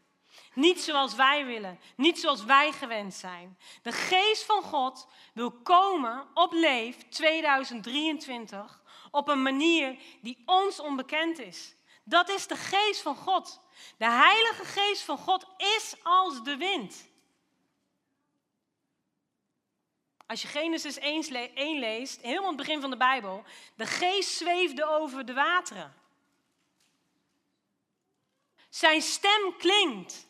Niet 0.55 0.81
zoals 0.81 1.15
wij 1.15 1.45
willen, 1.45 1.79
niet 1.95 2.19
zoals 2.19 2.43
wij 2.43 2.71
gewend 2.71 3.13
zijn. 3.13 3.57
De 3.81 3.91
geest 3.91 4.43
van 4.43 4.62
God 4.62 5.07
wil 5.33 5.51
komen 5.51 6.27
op 6.33 6.53
Leef 6.53 6.97
2023 7.09 8.81
op 9.12 9.27
een 9.27 9.41
manier 9.41 9.97
die 10.21 10.43
ons 10.45 10.79
onbekend 10.79 11.39
is. 11.39 11.75
Dat 12.03 12.29
is 12.29 12.47
de 12.47 12.55
geest 12.55 13.01
van 13.01 13.15
God. 13.15 13.62
De 13.97 14.09
Heilige 14.09 14.65
Geest 14.65 15.01
van 15.01 15.17
God 15.17 15.45
is 15.57 15.95
als 16.03 16.43
de 16.43 16.57
wind. 16.57 17.13
Als 20.27 20.41
je 20.41 20.47
Genesis 20.47 20.97
1 20.97 21.79
leest, 21.79 22.21
helemaal 22.21 22.47
het 22.47 22.57
begin 22.57 22.81
van 22.81 22.89
de 22.89 22.97
Bijbel, 22.97 23.43
de 23.75 23.85
geest 23.85 24.29
zweefde 24.29 24.85
over 24.85 25.25
de 25.25 25.33
wateren. 25.33 25.93
Zijn 28.69 29.01
stem 29.01 29.55
klinkt. 29.57 30.27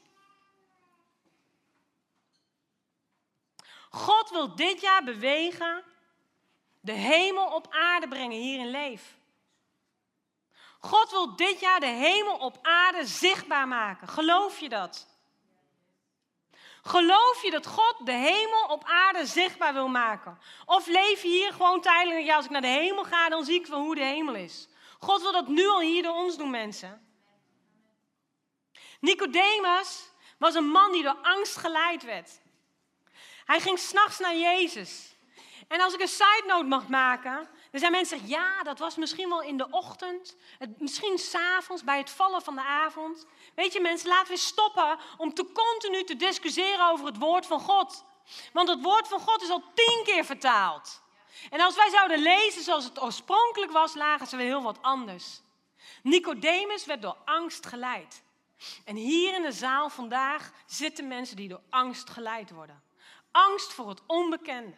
God 3.95 4.29
wil 4.29 4.55
dit 4.55 4.81
jaar 4.81 5.03
bewegen, 5.03 5.83
de 6.79 6.91
hemel 6.91 7.45
op 7.45 7.67
aarde 7.69 8.07
brengen 8.07 8.37
hier 8.37 8.59
in 8.59 8.69
Leef. 8.69 9.17
God 10.79 11.11
wil 11.11 11.35
dit 11.35 11.59
jaar 11.59 11.79
de 11.79 11.85
hemel 11.85 12.37
op 12.37 12.57
aarde 12.61 13.05
zichtbaar 13.05 13.67
maken. 13.67 14.07
Geloof 14.07 14.59
je 14.59 14.69
dat? 14.69 15.07
Geloof 16.81 17.41
je 17.41 17.51
dat 17.51 17.67
God 17.67 17.95
de 18.03 18.11
hemel 18.11 18.65
op 18.65 18.83
aarde 18.83 19.25
zichtbaar 19.25 19.73
wil 19.73 19.87
maken? 19.87 20.39
Of 20.65 20.87
leef 20.87 21.21
je 21.21 21.27
hier 21.27 21.53
gewoon 21.53 21.81
tijdelijk, 21.81 22.25
ja, 22.25 22.35
als 22.35 22.45
ik 22.45 22.51
naar 22.51 22.61
de 22.61 22.67
hemel 22.67 23.03
ga, 23.03 23.29
dan 23.29 23.45
zie 23.45 23.59
ik 23.59 23.65
van 23.65 23.81
hoe 23.81 23.95
de 23.95 24.03
hemel 24.03 24.35
is. 24.35 24.67
God 24.99 25.21
wil 25.21 25.31
dat 25.31 25.47
nu 25.47 25.67
al 25.67 25.79
hier 25.79 26.03
door 26.03 26.15
ons 26.15 26.37
doen, 26.37 26.49
mensen. 26.49 27.07
Nicodemus 28.99 30.09
was 30.37 30.55
een 30.55 30.67
man 30.67 30.91
die 30.91 31.03
door 31.03 31.17
angst 31.21 31.57
geleid 31.57 32.03
werd. 32.03 32.43
Hij 33.45 33.59
ging 33.59 33.79
s'nachts 33.79 34.19
naar 34.19 34.35
Jezus. 34.35 35.15
En 35.67 35.81
als 35.81 35.93
ik 35.93 36.01
een 36.01 36.07
side 36.07 36.43
note 36.47 36.65
mag 36.65 36.87
maken, 36.87 37.49
er 37.71 37.79
zijn 37.79 37.91
mensen 37.91 38.17
die 38.17 38.27
zeggen, 38.27 38.45
ja, 38.45 38.63
dat 38.63 38.79
was 38.79 38.95
misschien 38.95 39.29
wel 39.29 39.41
in 39.41 39.57
de 39.57 39.67
ochtend, 39.69 40.35
het, 40.59 40.79
misschien 40.79 41.17
s'avonds, 41.17 41.83
bij 41.83 41.97
het 41.97 42.09
vallen 42.09 42.41
van 42.41 42.55
de 42.55 42.61
avond. 42.61 43.25
Weet 43.55 43.73
je 43.73 43.81
mensen, 43.81 44.09
laten 44.09 44.33
we 44.33 44.39
stoppen 44.39 44.99
om 45.17 45.33
te 45.33 45.51
continu 45.51 46.03
te 46.03 46.15
discussiëren 46.15 46.89
over 46.89 47.05
het 47.05 47.17
woord 47.17 47.45
van 47.45 47.59
God. 47.59 48.03
Want 48.53 48.69
het 48.69 48.81
woord 48.81 49.07
van 49.07 49.19
God 49.19 49.41
is 49.41 49.49
al 49.49 49.63
tien 49.73 50.01
keer 50.03 50.25
vertaald. 50.25 51.01
En 51.49 51.61
als 51.61 51.75
wij 51.75 51.89
zouden 51.89 52.19
lezen 52.19 52.63
zoals 52.63 52.83
het 52.83 53.01
oorspronkelijk 53.01 53.71
was, 53.71 53.93
lagen 53.93 54.27
ze 54.27 54.37
weer 54.37 54.45
heel 54.45 54.61
wat 54.63 54.81
anders. 54.81 55.41
Nicodemus 56.03 56.85
werd 56.85 57.01
door 57.01 57.17
angst 57.25 57.65
geleid. 57.65 58.23
En 58.85 58.95
hier 58.95 59.33
in 59.33 59.41
de 59.41 59.51
zaal 59.51 59.89
vandaag 59.89 60.51
zitten 60.65 61.07
mensen 61.07 61.35
die 61.35 61.47
door 61.47 61.61
angst 61.69 62.09
geleid 62.09 62.49
worden. 62.49 62.84
Angst 63.35 63.73
voor 63.73 63.89
het 63.89 64.01
onbekende. 64.05 64.75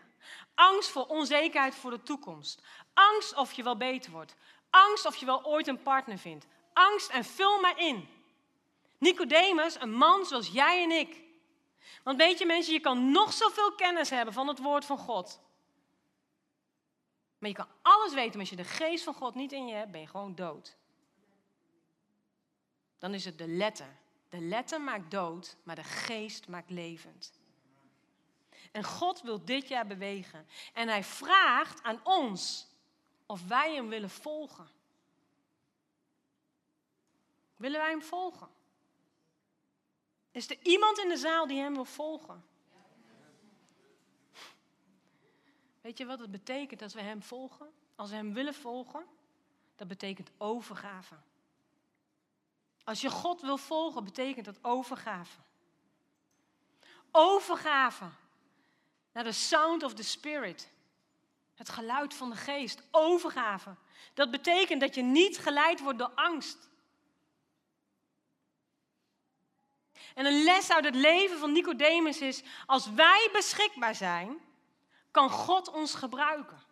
Angst 0.56 0.90
voor 0.90 1.06
onzekerheid 1.06 1.76
voor 1.76 1.92
de 1.92 2.04
toekomst. 2.04 2.62
Angst 2.94 3.36
of 3.36 3.54
je 3.54 3.64
wel 3.64 3.78
beter 3.78 4.12
wordt. 4.12 4.36
Angst 4.70 5.06
of 5.06 5.16
je 5.16 5.26
wel 5.26 5.46
ooit 5.46 5.68
een 5.68 5.82
partner 5.82 6.18
vindt. 6.18 6.48
Angst 6.74 7.10
en 7.10 7.24
vul 7.26 7.60
maar 7.60 7.80
in. 7.80 8.10
Nicodemus, 8.98 9.82
een 9.82 9.94
man 9.94 10.26
zoals 10.26 10.48
jij 10.48 10.84
en 10.84 10.92
ik. 10.92 11.24
Want 12.04 12.18
weet 12.18 12.40
je 12.40 12.46
mensen, 12.46 12.74
je 12.74 12.80
kan 12.80 13.12
nog 13.12 13.34
zoveel 13.34 13.76
kennis 13.76 14.10
hebben 14.10 14.34
van 14.34 14.48
het 14.48 14.60
woord 14.60 14.86
van 14.86 14.98
God. 14.98 15.42
Maar 17.38 17.50
je 17.50 17.56
kan 17.56 17.70
alles 17.82 18.14
weten, 18.14 18.32
maar 18.32 18.40
als 18.40 18.50
je 18.50 18.56
de 18.56 18.64
geest 18.64 19.04
van 19.04 19.14
God 19.14 19.36
niet 19.36 19.52
in 19.52 19.68
je 19.68 19.74
hebt, 19.74 19.92
ben 19.92 20.02
je 20.02 20.08
gewoon 20.08 20.36
dood. 20.36 20.78
Dan 22.98 23.14
is 23.14 23.26
het 23.26 23.38
de 23.38 23.48
letter. 23.48 23.98
De 24.30 24.40
letter 24.40 24.82
maakt 24.82 25.12
dood, 25.12 25.58
maar 25.64 25.76
de 25.76 25.84
geest 25.84 26.48
maakt 26.48 26.70
levend. 26.70 27.37
En 28.78 28.84
God 28.84 29.22
wil 29.22 29.46
dit 29.46 29.68
jaar 29.68 29.88
bewegen. 29.88 30.48
En 30.74 30.88
hij 30.88 31.04
vraagt 31.04 31.84
aan 31.84 32.00
ons 32.04 32.68
of 33.26 33.48
wij 33.48 33.76
hem 33.76 33.90
willen 33.90 34.10
volgen. 34.10 34.68
Willen 37.56 37.80
wij 37.80 37.90
hem 37.90 38.02
volgen? 38.02 38.48
Is 40.32 40.50
er 40.50 40.58
iemand 40.62 40.98
in 40.98 41.10
de 41.10 41.18
zaal 41.18 41.48
die 41.48 41.60
hem 41.60 41.74
wil 41.74 41.86
volgen? 41.86 42.46
Weet 45.82 45.98
je 45.98 46.06
wat 46.06 46.20
het 46.20 46.32
betekent 46.32 46.82
als 46.82 46.94
we 46.94 47.02
hem 47.02 47.24
volgen? 47.24 47.74
Als 47.96 48.10
we 48.10 48.16
hem 48.16 48.34
willen 48.34 48.54
volgen, 48.54 49.06
dat 49.76 49.88
betekent 49.88 50.32
overgave. 50.38 51.16
Als 52.84 53.02
je 53.02 53.10
God 53.10 53.42
wil 53.42 53.58
volgen, 53.58 54.04
betekent 54.04 54.46
dat 54.46 54.64
overgave. 54.64 55.40
Overgave 57.12 58.10
naar 59.18 59.26
de 59.26 59.32
sound 59.32 59.84
of 59.84 59.94
the 59.94 60.04
spirit. 60.04 60.72
Het 61.56 61.70
geluid 61.70 62.14
van 62.14 62.30
de 62.30 62.36
geest. 62.36 62.82
Overgave. 62.92 63.76
Dat 64.14 64.32
betekent 64.32 64.82
dat 64.82 64.96
je 64.96 65.02
niet 65.02 65.38
geleid 65.38 65.80
wordt 65.80 66.00
door 66.00 66.12
angst. 66.16 66.70
En 70.14 70.26
een 70.26 70.44
les 70.44 70.72
uit 70.72 70.86
het 70.86 70.96
leven 70.96 71.40
van 71.40 71.52
Nicodemus 71.52 72.22
is: 72.22 72.44
als 72.66 72.92
wij 72.92 73.30
beschikbaar 73.32 73.96
zijn, 73.96 74.38
kan 75.12 75.30
God 75.30 75.70
ons 75.70 75.94
gebruiken. 75.94 76.64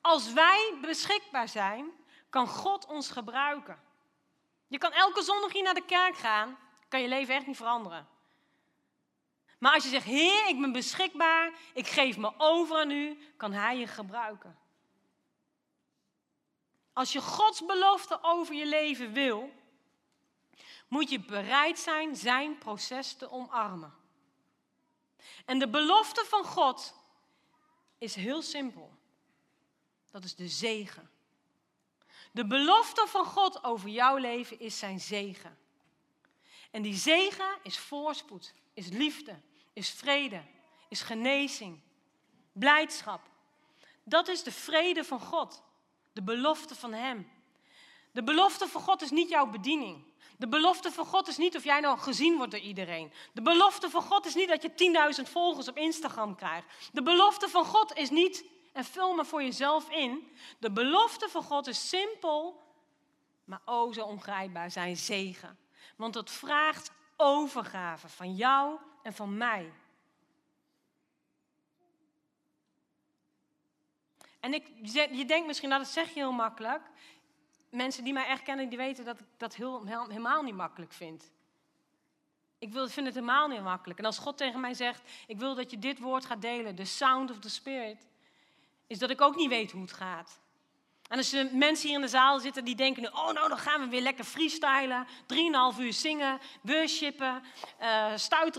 Als 0.00 0.32
wij 0.32 0.78
beschikbaar 0.80 1.48
zijn, 1.48 1.90
kan 2.30 2.46
God 2.46 2.86
ons 2.86 3.10
gebruiken. 3.10 3.82
Je 4.66 4.78
kan 4.78 4.92
elke 4.92 5.22
zondag 5.22 5.52
hier 5.52 5.62
naar 5.62 5.74
de 5.74 5.84
kerk 5.84 6.16
gaan, 6.16 6.58
kan 6.88 7.00
je 7.00 7.08
leven 7.08 7.34
echt 7.34 7.46
niet 7.46 7.56
veranderen. 7.56 8.16
Maar 9.58 9.72
als 9.72 9.84
je 9.84 9.88
zegt, 9.88 10.04
Heer, 10.04 10.48
ik 10.48 10.60
ben 10.60 10.72
beschikbaar, 10.72 11.52
ik 11.74 11.86
geef 11.86 12.16
me 12.16 12.32
over 12.36 12.76
aan 12.76 12.90
u, 12.90 13.18
kan 13.36 13.52
Hij 13.52 13.78
je 13.78 13.86
gebruiken. 13.86 14.58
Als 16.92 17.12
je 17.12 17.20
Gods 17.20 17.66
belofte 17.66 18.18
over 18.22 18.54
je 18.54 18.66
leven 18.66 19.12
wil, 19.12 19.52
moet 20.88 21.10
je 21.10 21.20
bereid 21.20 21.78
zijn 21.78 22.16
Zijn 22.16 22.58
proces 22.58 23.14
te 23.14 23.30
omarmen. 23.30 23.94
En 25.44 25.58
de 25.58 25.68
belofte 25.68 26.24
van 26.24 26.44
God 26.44 26.94
is 27.98 28.14
heel 28.14 28.42
simpel. 28.42 28.98
Dat 30.10 30.24
is 30.24 30.34
de 30.34 30.48
zegen. 30.48 31.10
De 32.32 32.46
belofte 32.46 33.06
van 33.08 33.24
God 33.24 33.64
over 33.64 33.88
jouw 33.88 34.16
leven 34.16 34.60
is 34.60 34.78
zijn 34.78 35.00
zegen. 35.00 35.58
En 36.70 36.82
die 36.82 36.94
zegen 36.94 37.58
is 37.62 37.78
voorspoed, 37.78 38.54
is 38.74 38.88
liefde, 38.88 39.40
is 39.78 39.90
vrede, 39.90 40.42
is 40.88 41.00
genezing, 41.00 41.80
blijdschap. 42.52 43.20
Dat 44.02 44.28
is 44.28 44.42
de 44.42 44.52
vrede 44.52 45.04
van 45.04 45.20
God, 45.20 45.62
de 46.12 46.22
belofte 46.22 46.74
van 46.74 46.92
Hem. 46.92 47.30
De 48.12 48.22
belofte 48.22 48.68
van 48.68 48.80
God 48.80 49.02
is 49.02 49.10
niet 49.10 49.28
jouw 49.28 49.46
bediening. 49.46 50.04
De 50.36 50.48
belofte 50.48 50.92
van 50.92 51.06
God 51.06 51.28
is 51.28 51.36
niet 51.36 51.56
of 51.56 51.64
jij 51.64 51.80
nou 51.80 51.98
gezien 51.98 52.36
wordt 52.36 52.52
door 52.52 52.60
iedereen. 52.60 53.12
De 53.32 53.42
belofte 53.42 53.90
van 53.90 54.02
God 54.02 54.26
is 54.26 54.34
niet 54.34 54.48
dat 54.48 54.62
je 54.62 55.14
10.000 55.24 55.30
volgers 55.30 55.68
op 55.68 55.76
Instagram 55.76 56.34
krijgt. 56.34 56.66
De 56.92 57.02
belofte 57.02 57.48
van 57.48 57.64
God 57.64 57.96
is 57.96 58.10
niet, 58.10 58.44
en 58.72 58.84
vul 58.84 59.14
maar 59.14 59.26
voor 59.26 59.42
jezelf 59.42 59.90
in, 59.90 60.36
de 60.58 60.70
belofte 60.70 61.28
van 61.28 61.42
God 61.42 61.66
is 61.66 61.88
simpel, 61.88 62.62
maar 63.44 63.60
o 63.64 63.92
zo 63.92 64.04
ongrijpbaar, 64.04 64.70
zijn 64.70 64.96
zegen. 64.96 65.58
Want 65.96 66.14
het 66.14 66.30
vraagt 66.30 66.90
overgave 67.16 68.08
van 68.08 68.34
jou 68.34 68.78
en 69.08 69.14
van 69.14 69.36
mij. 69.36 69.72
En 74.40 74.54
ik, 74.54 74.66
je 75.12 75.24
denkt 75.26 75.46
misschien, 75.46 75.68
nou 75.68 75.82
dat 75.82 75.92
zeg 75.92 76.08
je 76.08 76.14
heel 76.14 76.32
makkelijk 76.32 76.82
mensen 77.70 78.04
die 78.04 78.12
mij 78.12 78.26
echt 78.26 78.42
kennen, 78.42 78.68
die 78.68 78.78
weten 78.78 79.04
dat 79.04 79.20
ik 79.20 79.26
dat 79.36 79.54
heel, 79.54 79.84
helemaal 79.84 80.42
niet 80.42 80.54
makkelijk 80.54 80.92
vind. 80.92 81.32
Ik 82.58 82.72
vind 82.72 83.06
het 83.06 83.14
helemaal 83.14 83.48
niet 83.48 83.62
makkelijk. 83.62 83.98
En 83.98 84.04
als 84.04 84.18
God 84.18 84.36
tegen 84.36 84.60
mij 84.60 84.74
zegt, 84.74 85.10
ik 85.26 85.38
wil 85.38 85.54
dat 85.54 85.70
je 85.70 85.78
dit 85.78 85.98
woord 85.98 86.24
gaat 86.24 86.42
delen, 86.42 86.76
de 86.76 86.84
sound 86.84 87.30
of 87.30 87.38
the 87.38 87.50
spirit, 87.50 88.06
is 88.86 88.98
dat 88.98 89.10
ik 89.10 89.20
ook 89.20 89.36
niet 89.36 89.48
weet 89.48 89.70
hoe 89.70 89.80
het 89.80 89.92
gaat. 89.92 90.40
En 91.08 91.16
als 91.16 91.32
er 91.32 91.48
mensen 91.52 91.88
hier 91.88 91.96
in 91.96 92.02
de 92.04 92.08
zaal 92.08 92.40
zitten 92.40 92.64
die 92.64 92.74
denken, 92.74 93.14
oh 93.14 93.32
nou 93.32 93.48
dan 93.48 93.58
gaan 93.58 93.80
we 93.80 93.88
weer 93.88 94.00
lekker 94.00 94.24
freestylen, 94.24 95.06
drieënhalf 95.26 95.78
uur 95.78 95.92
zingen, 95.92 96.38
worshipen, 96.60 97.42
uh, 97.80 98.12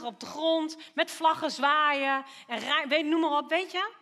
op 0.03 0.19
de 0.19 0.25
grond, 0.25 0.77
met 0.93 1.11
vlaggen 1.11 1.51
zwaaien, 1.51 2.25
en 2.47 2.89
weet, 2.89 3.05
noem 3.05 3.21
maar 3.21 3.37
op, 3.37 3.49
weet 3.49 3.71
je? 3.71 3.93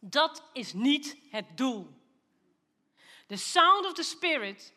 Dat 0.00 0.42
is 0.52 0.72
niet 0.72 1.16
het 1.30 1.56
doel. 1.56 2.02
The 3.26 3.36
sound 3.36 3.86
of 3.86 3.92
the 3.92 4.02
Spirit. 4.02 4.72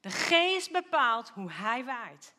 De 0.00 0.10
geest 0.10 0.72
bepaalt 0.72 1.28
hoe 1.28 1.52
hij 1.52 1.84
waait. 1.84 2.34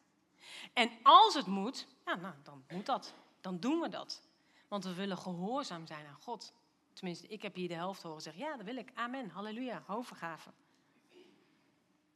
En 0.73 0.91
als 1.03 1.33
het 1.33 1.45
moet, 1.45 1.87
ja, 2.05 2.15
nou, 2.15 2.33
dan 2.43 2.63
moet 2.69 2.85
dat. 2.85 3.13
Dan 3.41 3.59
doen 3.59 3.79
we 3.79 3.89
dat. 3.89 4.21
Want 4.67 4.83
we 4.83 4.93
willen 4.93 5.17
gehoorzaam 5.17 5.87
zijn 5.87 6.05
aan 6.05 6.17
God. 6.21 6.53
Tenminste, 7.01 7.27
ik 7.27 7.41
heb 7.41 7.55
hier 7.55 7.67
de 7.67 7.73
helft 7.73 8.01
horen 8.01 8.21
zeggen. 8.21 8.43
Ja, 8.43 8.55
dat 8.55 8.65
wil 8.65 8.75
ik. 8.75 8.91
Amen. 8.93 9.29
Halleluja. 9.29 9.83
Overgave. 9.87 10.49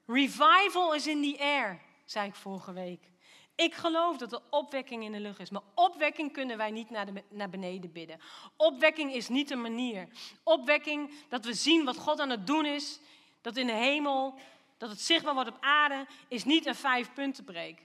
Revival 0.05 0.93
is 0.93 1.07
in 1.07 1.21
the 1.21 1.39
air, 1.39 1.81
zei 2.03 2.27
ik 2.27 2.35
vorige 2.35 2.73
week. 2.73 3.09
Ik 3.55 3.73
geloof 3.73 4.17
dat 4.17 4.31
er 4.31 4.41
opwekking 4.49 5.03
in 5.03 5.11
de 5.11 5.19
lucht 5.19 5.39
is. 5.39 5.49
Maar 5.49 5.61
opwekking 5.73 6.31
kunnen 6.31 6.57
wij 6.57 6.71
niet 6.71 6.89
naar, 6.89 7.07
naar 7.29 7.49
beneden 7.49 7.91
bidden. 7.91 8.19
Opwekking 8.57 9.13
is 9.13 9.27
niet 9.27 9.51
een 9.51 9.61
manier. 9.61 10.07
Opwekking 10.43 11.13
dat 11.29 11.45
we 11.45 11.53
zien 11.53 11.85
wat 11.85 11.97
God 11.97 12.19
aan 12.19 12.29
het 12.29 12.47
doen 12.47 12.65
is 12.65 12.99
dat 13.41 13.57
in 13.57 13.67
de 13.67 13.73
hemel, 13.73 14.33
dat 14.77 14.89
het 14.89 15.01
zichtbaar 15.01 15.33
wordt 15.33 15.49
op 15.49 15.57
aarde, 15.59 16.05
is 16.27 16.43
niet 16.43 16.65
een 16.65 16.75
vijf 16.75 17.13
punten 17.13 17.43
preek. 17.43 17.84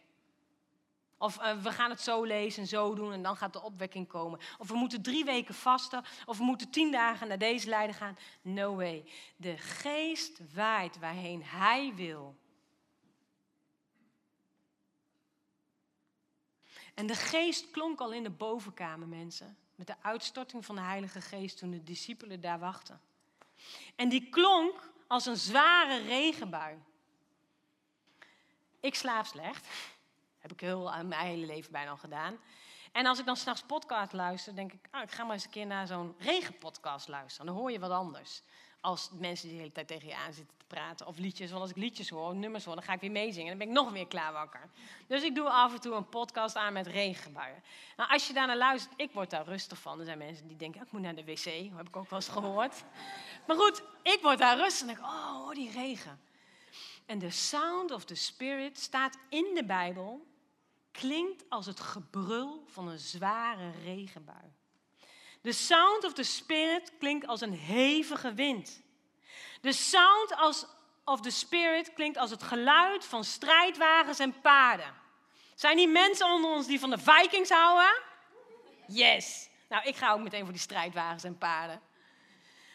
Of 1.23 1.39
uh, 1.41 1.63
we 1.63 1.73
gaan 1.73 1.91
het 1.91 2.01
zo 2.01 2.25
lezen 2.25 2.63
en 2.63 2.69
zo 2.69 2.95
doen 2.95 3.13
en 3.13 3.23
dan 3.23 3.37
gaat 3.37 3.53
de 3.53 3.63
opwekking 3.63 4.09
komen. 4.09 4.41
Of 4.59 4.69
we 4.69 4.75
moeten 4.75 5.03
drie 5.03 5.25
weken 5.25 5.55
vasten. 5.55 6.05
Of 6.27 6.39
we 6.39 6.45
moeten 6.45 6.71
tien 6.71 6.93
dagen 6.93 7.29
naar 7.29 7.39
deze 7.39 7.69
leider 7.69 7.97
gaan. 7.97 8.19
No 8.43 8.75
way. 8.75 9.05
De 9.37 9.59
geest 9.59 10.41
waait 10.55 10.99
waarheen 10.99 11.43
hij 11.45 11.93
wil. 11.95 12.37
En 16.95 17.07
de 17.07 17.15
geest 17.15 17.71
klonk 17.71 18.01
al 18.01 18.13
in 18.13 18.23
de 18.23 18.31
bovenkamer, 18.31 19.09
mensen. 19.09 19.57
Met 19.75 19.87
de 19.87 19.97
uitstorting 20.03 20.65
van 20.65 20.75
de 20.75 20.81
Heilige 20.81 21.21
Geest 21.21 21.59
toen 21.59 21.71
de 21.71 21.83
discipelen 21.83 22.41
daar 22.41 22.59
wachten. 22.59 23.01
En 23.97 24.09
die 24.09 24.29
klonk 24.29 24.93
als 25.07 25.27
een 25.27 25.37
zware 25.37 26.03
regenbui. 26.03 26.79
Ik 28.81 28.95
slaap 28.95 29.27
slecht. 29.27 29.67
Heb 30.41 30.53
ik 30.53 30.61
heel, 30.61 30.91
mijn 31.05 31.27
hele 31.27 31.47
leven 31.47 31.73
bijna 31.73 31.91
al 31.91 31.97
gedaan. 31.97 32.39
En 32.93 33.07
als 33.07 33.19
ik 33.19 33.27
dan 33.27 33.37
s'nachts 33.37 33.63
podcast 33.63 34.13
luister, 34.13 34.55
denk 34.55 34.73
ik, 34.73 34.89
ah, 34.91 35.03
ik 35.03 35.11
ga 35.11 35.25
maar 35.25 35.33
eens 35.33 35.45
een 35.45 35.51
keer 35.51 35.67
naar 35.67 35.87
zo'n 35.87 36.15
regenpodcast 36.19 37.09
luisteren. 37.09 37.47
Dan 37.47 37.55
hoor 37.55 37.71
je 37.71 37.79
wat 37.79 37.91
anders. 37.91 38.43
Als 38.81 39.11
mensen 39.13 39.47
die 39.47 39.57
de 39.57 39.63
hele 39.63 39.73
tijd 39.73 39.87
tegen 39.87 40.09
je 40.09 40.17
aan 40.17 40.33
zitten 40.33 40.57
te 40.59 40.65
praten. 40.67 41.07
Of 41.07 41.19
liedjes, 41.19 41.51
want 41.51 41.63
als 41.63 41.71
ik 41.71 41.77
liedjes 41.77 42.09
hoor, 42.09 42.35
nummers 42.35 42.65
hoor, 42.65 42.75
dan 42.75 42.85
ga 42.85 42.93
ik 42.93 43.01
weer 43.01 43.11
meezingen. 43.11 43.49
Dan 43.49 43.59
ben 43.59 43.69
ik 43.69 43.73
nog 43.73 43.93
weer 43.93 44.07
klaar 44.07 44.33
wakker. 44.33 44.69
Dus 45.07 45.23
ik 45.23 45.35
doe 45.35 45.51
af 45.51 45.73
en 45.73 45.81
toe 45.81 45.95
een 45.95 46.09
podcast 46.09 46.57
aan 46.57 46.73
met 46.73 46.87
regenbuien. 46.87 47.63
Nou, 47.97 48.11
als 48.11 48.27
je 48.27 48.33
daarnaar 48.33 48.57
luistert, 48.57 48.95
ik 48.97 49.13
word 49.13 49.31
daar 49.31 49.45
rustig 49.45 49.79
van. 49.79 49.99
Er 49.99 50.05
zijn 50.05 50.19
mensen 50.19 50.49
die 50.49 50.57
denken, 50.57 50.81
ah, 50.81 50.87
ik 50.87 50.93
moet 50.93 51.03
naar 51.03 51.15
de 51.15 51.25
wc. 51.25 51.45
Dat 51.45 51.77
heb 51.77 51.89
ik 51.89 51.97
ook 51.97 52.11
wel 52.11 52.19
eens 52.19 52.29
gehoord. 52.29 52.85
Maar 53.47 53.57
goed, 53.57 53.83
ik 54.03 54.19
word 54.23 54.39
daar 54.39 54.57
rustig 54.57 54.89
en 54.89 54.95
denk, 54.95 55.07
oh, 55.07 55.51
die 55.51 55.71
regen. 55.71 56.21
En 57.07 57.19
de 57.19 57.31
sound 57.31 57.91
of 57.91 58.05
the 58.05 58.15
spirit 58.15 58.79
staat 58.79 59.19
in 59.29 59.55
de 59.55 59.65
Bijbel, 59.65 60.27
klinkt 61.01 61.45
als 61.49 61.67
het 61.67 61.81
gebrul 61.81 62.65
van 62.67 62.89
een 62.89 62.99
zware 62.99 63.71
regenbui. 63.85 64.53
De 65.41 65.53
sound 65.53 66.05
of 66.05 66.13
the 66.13 66.23
spirit 66.23 66.93
klinkt 66.99 67.27
als 67.27 67.41
een 67.41 67.53
hevige 67.53 68.35
wind. 68.35 68.83
De 69.61 69.73
sound 69.73 70.37
of 71.05 71.21
the 71.21 71.31
spirit 71.31 71.93
klinkt 71.93 72.19
als 72.19 72.31
het 72.31 72.43
geluid 72.43 73.05
van 73.05 73.25
strijdwagens 73.25 74.19
en 74.19 74.41
paarden. 74.41 74.95
Zijn 75.55 75.77
die 75.77 75.89
mensen 75.89 76.27
onder 76.27 76.51
ons 76.51 76.67
die 76.67 76.81
van 76.81 76.91
de 76.91 76.99
Vikings 76.99 77.51
houden? 77.51 78.03
Yes. 78.87 79.49
Nou, 79.69 79.85
ik 79.85 79.97
ga 79.97 80.13
ook 80.13 80.21
meteen 80.21 80.43
voor 80.43 80.53
die 80.53 80.61
strijdwagens 80.61 81.25
en 81.25 81.39
paarden. 81.39 81.81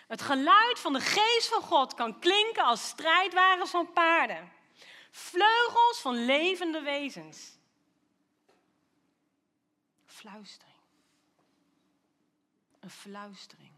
Het 0.08 0.22
geluid 0.22 0.80
van 0.80 0.94
de 0.94 1.02
geest 1.02 1.48
van 1.48 1.62
God 1.62 1.94
kan 1.94 2.20
klinken 2.20 2.64
als 2.64 2.88
strijdwagens 2.88 3.70
van 3.70 3.94
paarden. 3.94 4.52
Vleugels 5.12 6.00
van 6.02 6.26
levende 6.26 6.82
wezens. 6.82 7.54
Fluistering. 10.26 10.76
Een 12.80 12.90
fluistering. 12.90 13.72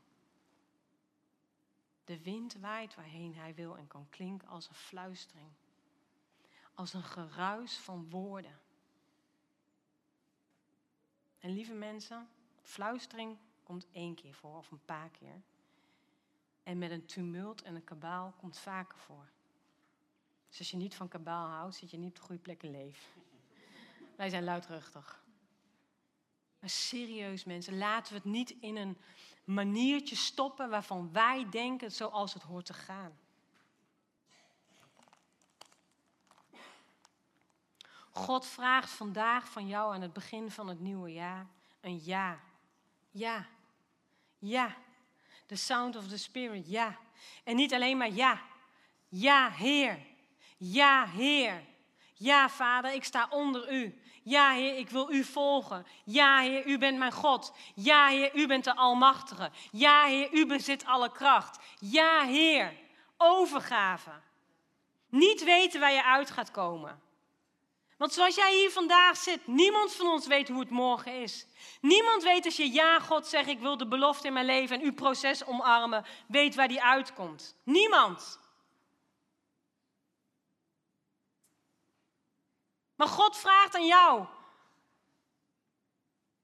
De 2.05 2.21
wind 2.21 2.53
waait 2.53 2.95
waarheen 2.95 3.36
hij 3.36 3.53
wil 3.53 3.77
en 3.77 3.88
kan 3.88 4.10
klinken 4.10 4.47
als 4.47 4.69
een 4.69 4.75
fluistering. 4.75 5.49
Als 6.73 6.93
een 6.93 7.03
geruis 7.03 7.77
van 7.77 8.10
woorden. 8.10 8.60
En 11.39 11.51
lieve 11.51 11.73
mensen, 11.73 12.29
fluistering 12.62 13.38
komt 13.63 13.88
één 13.91 14.15
keer 14.15 14.33
voor 14.33 14.57
of 14.57 14.71
een 14.71 14.86
paar 14.86 15.10
keer. 15.10 15.41
En 16.63 16.77
met 16.77 16.91
een 16.91 17.05
tumult 17.05 17.62
en 17.62 17.75
een 17.75 17.83
kabaal 17.83 18.33
komt 18.38 18.57
vaker 18.57 18.97
voor. 18.97 19.29
Dus 20.49 20.60
als 20.60 20.71
je 20.71 20.77
niet 20.77 20.95
van 20.95 21.07
kabaal 21.07 21.47
houdt, 21.47 21.75
zit 21.75 21.91
je 21.91 21.97
niet 21.97 22.10
op 22.10 22.15
de 22.15 22.21
goede 22.21 22.41
plek 22.41 22.63
in 22.63 22.71
leven. 22.71 23.21
Wij 24.15 24.29
zijn 24.29 24.43
luidruchtig. 24.43 25.25
Serieus 26.69 27.43
mensen, 27.43 27.77
laten 27.77 28.13
we 28.13 28.19
het 28.19 28.27
niet 28.27 28.56
in 28.60 28.75
een 28.75 28.97
maniertje 29.43 30.15
stoppen 30.15 30.69
waarvan 30.69 31.12
wij 31.12 31.47
denken 31.49 31.91
zoals 31.91 32.34
het 32.34 32.43
hoort 32.43 32.65
te 32.65 32.73
gaan. 32.73 33.17
God 38.12 38.45
vraagt 38.45 38.89
vandaag 38.89 39.49
van 39.49 39.67
jou 39.67 39.93
aan 39.93 40.01
het 40.01 40.13
begin 40.13 40.51
van 40.51 40.67
het 40.67 40.80
nieuwe 40.80 41.13
jaar 41.13 41.47
een 41.82 42.01
ja. 42.03 42.39
Ja. 43.12 43.47
Ja. 44.39 44.75
The 45.45 45.56
sound 45.56 45.95
of 45.95 46.08
the 46.08 46.17
spirit, 46.17 46.69
ja. 46.69 46.97
En 47.43 47.56
niet 47.56 47.73
alleen 47.73 47.97
maar 47.97 48.12
ja. 48.12 48.41
Ja, 49.10 49.51
Heer. 49.51 49.99
Ja, 50.58 51.08
Heer. 51.08 51.63
Ja, 52.13 52.49
Vader, 52.49 52.93
ik 52.93 53.03
sta 53.03 53.27
onder 53.30 53.73
u. 53.73 54.01
Ja, 54.27 54.51
Heer, 54.51 54.77
ik 54.77 54.89
wil 54.89 55.11
u 55.11 55.23
volgen. 55.23 55.85
Ja, 56.03 56.39
Heer, 56.39 56.65
u 56.65 56.77
bent 56.77 56.97
mijn 56.97 57.11
God. 57.11 57.53
Ja, 57.75 58.07
Heer, 58.07 58.35
u 58.35 58.47
bent 58.47 58.63
de 58.63 58.75
Almachtige. 58.75 59.51
Ja, 59.71 60.05
Heer, 60.05 60.33
u 60.33 60.45
bezit 60.45 60.85
alle 60.85 61.11
kracht. 61.11 61.59
Ja, 61.79 62.23
Heer, 62.23 62.73
overgave. 63.17 64.11
Niet 65.09 65.43
weten 65.43 65.79
waar 65.79 65.91
je 65.91 66.03
uit 66.03 66.31
gaat 66.31 66.51
komen. 66.51 67.01
Want 67.97 68.13
zoals 68.13 68.35
jij 68.35 68.55
hier 68.55 68.71
vandaag 68.71 69.17
zit, 69.17 69.47
niemand 69.47 69.93
van 69.93 70.07
ons 70.07 70.27
weet 70.27 70.47
hoe 70.47 70.59
het 70.59 70.69
morgen 70.69 71.21
is. 71.21 71.47
Niemand 71.81 72.23
weet 72.23 72.45
als 72.45 72.57
je 72.57 72.71
ja, 72.71 72.99
God 72.99 73.27
zegt, 73.27 73.47
ik 73.47 73.59
wil 73.59 73.77
de 73.77 73.87
belofte 73.87 74.27
in 74.27 74.33
mijn 74.33 74.45
leven 74.45 74.79
en 74.79 74.85
uw 74.85 74.93
proces 74.93 75.45
omarmen, 75.45 76.05
weet 76.27 76.55
waar 76.55 76.67
die 76.67 76.83
uitkomt. 76.83 77.55
Niemand. 77.63 78.39
Maar 82.97 83.07
God 83.07 83.38
vraagt 83.38 83.75
aan 83.75 83.86
jou 83.86 84.25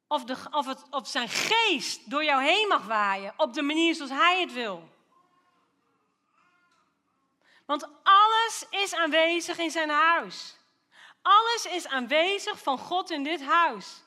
of, 0.08 0.24
de, 0.24 0.38
of, 0.52 0.66
het, 0.66 0.84
of 0.90 1.08
zijn 1.08 1.30
geest 1.30 2.10
door 2.10 2.24
jou 2.24 2.44
heen 2.44 2.68
mag 2.68 2.86
waaien 2.86 3.34
op 3.38 3.54
de 3.54 3.62
manier 3.62 3.96
zoals 3.96 4.12
Hij 4.12 4.42
het 4.42 4.54
wil. 4.54 4.90
Want 7.66 7.88
alles 8.04 8.66
is 8.70 8.96
aanwezig 8.96 9.58
in 9.58 9.72
zijn 9.72 9.90
huis. 9.90 10.58
Alles 11.22 11.66
is 11.66 11.88
aanwezig 11.88 12.60
van 12.60 12.78
God 12.78 13.10
in 13.12 13.24
dit 13.24 13.44
huis. 13.44 14.02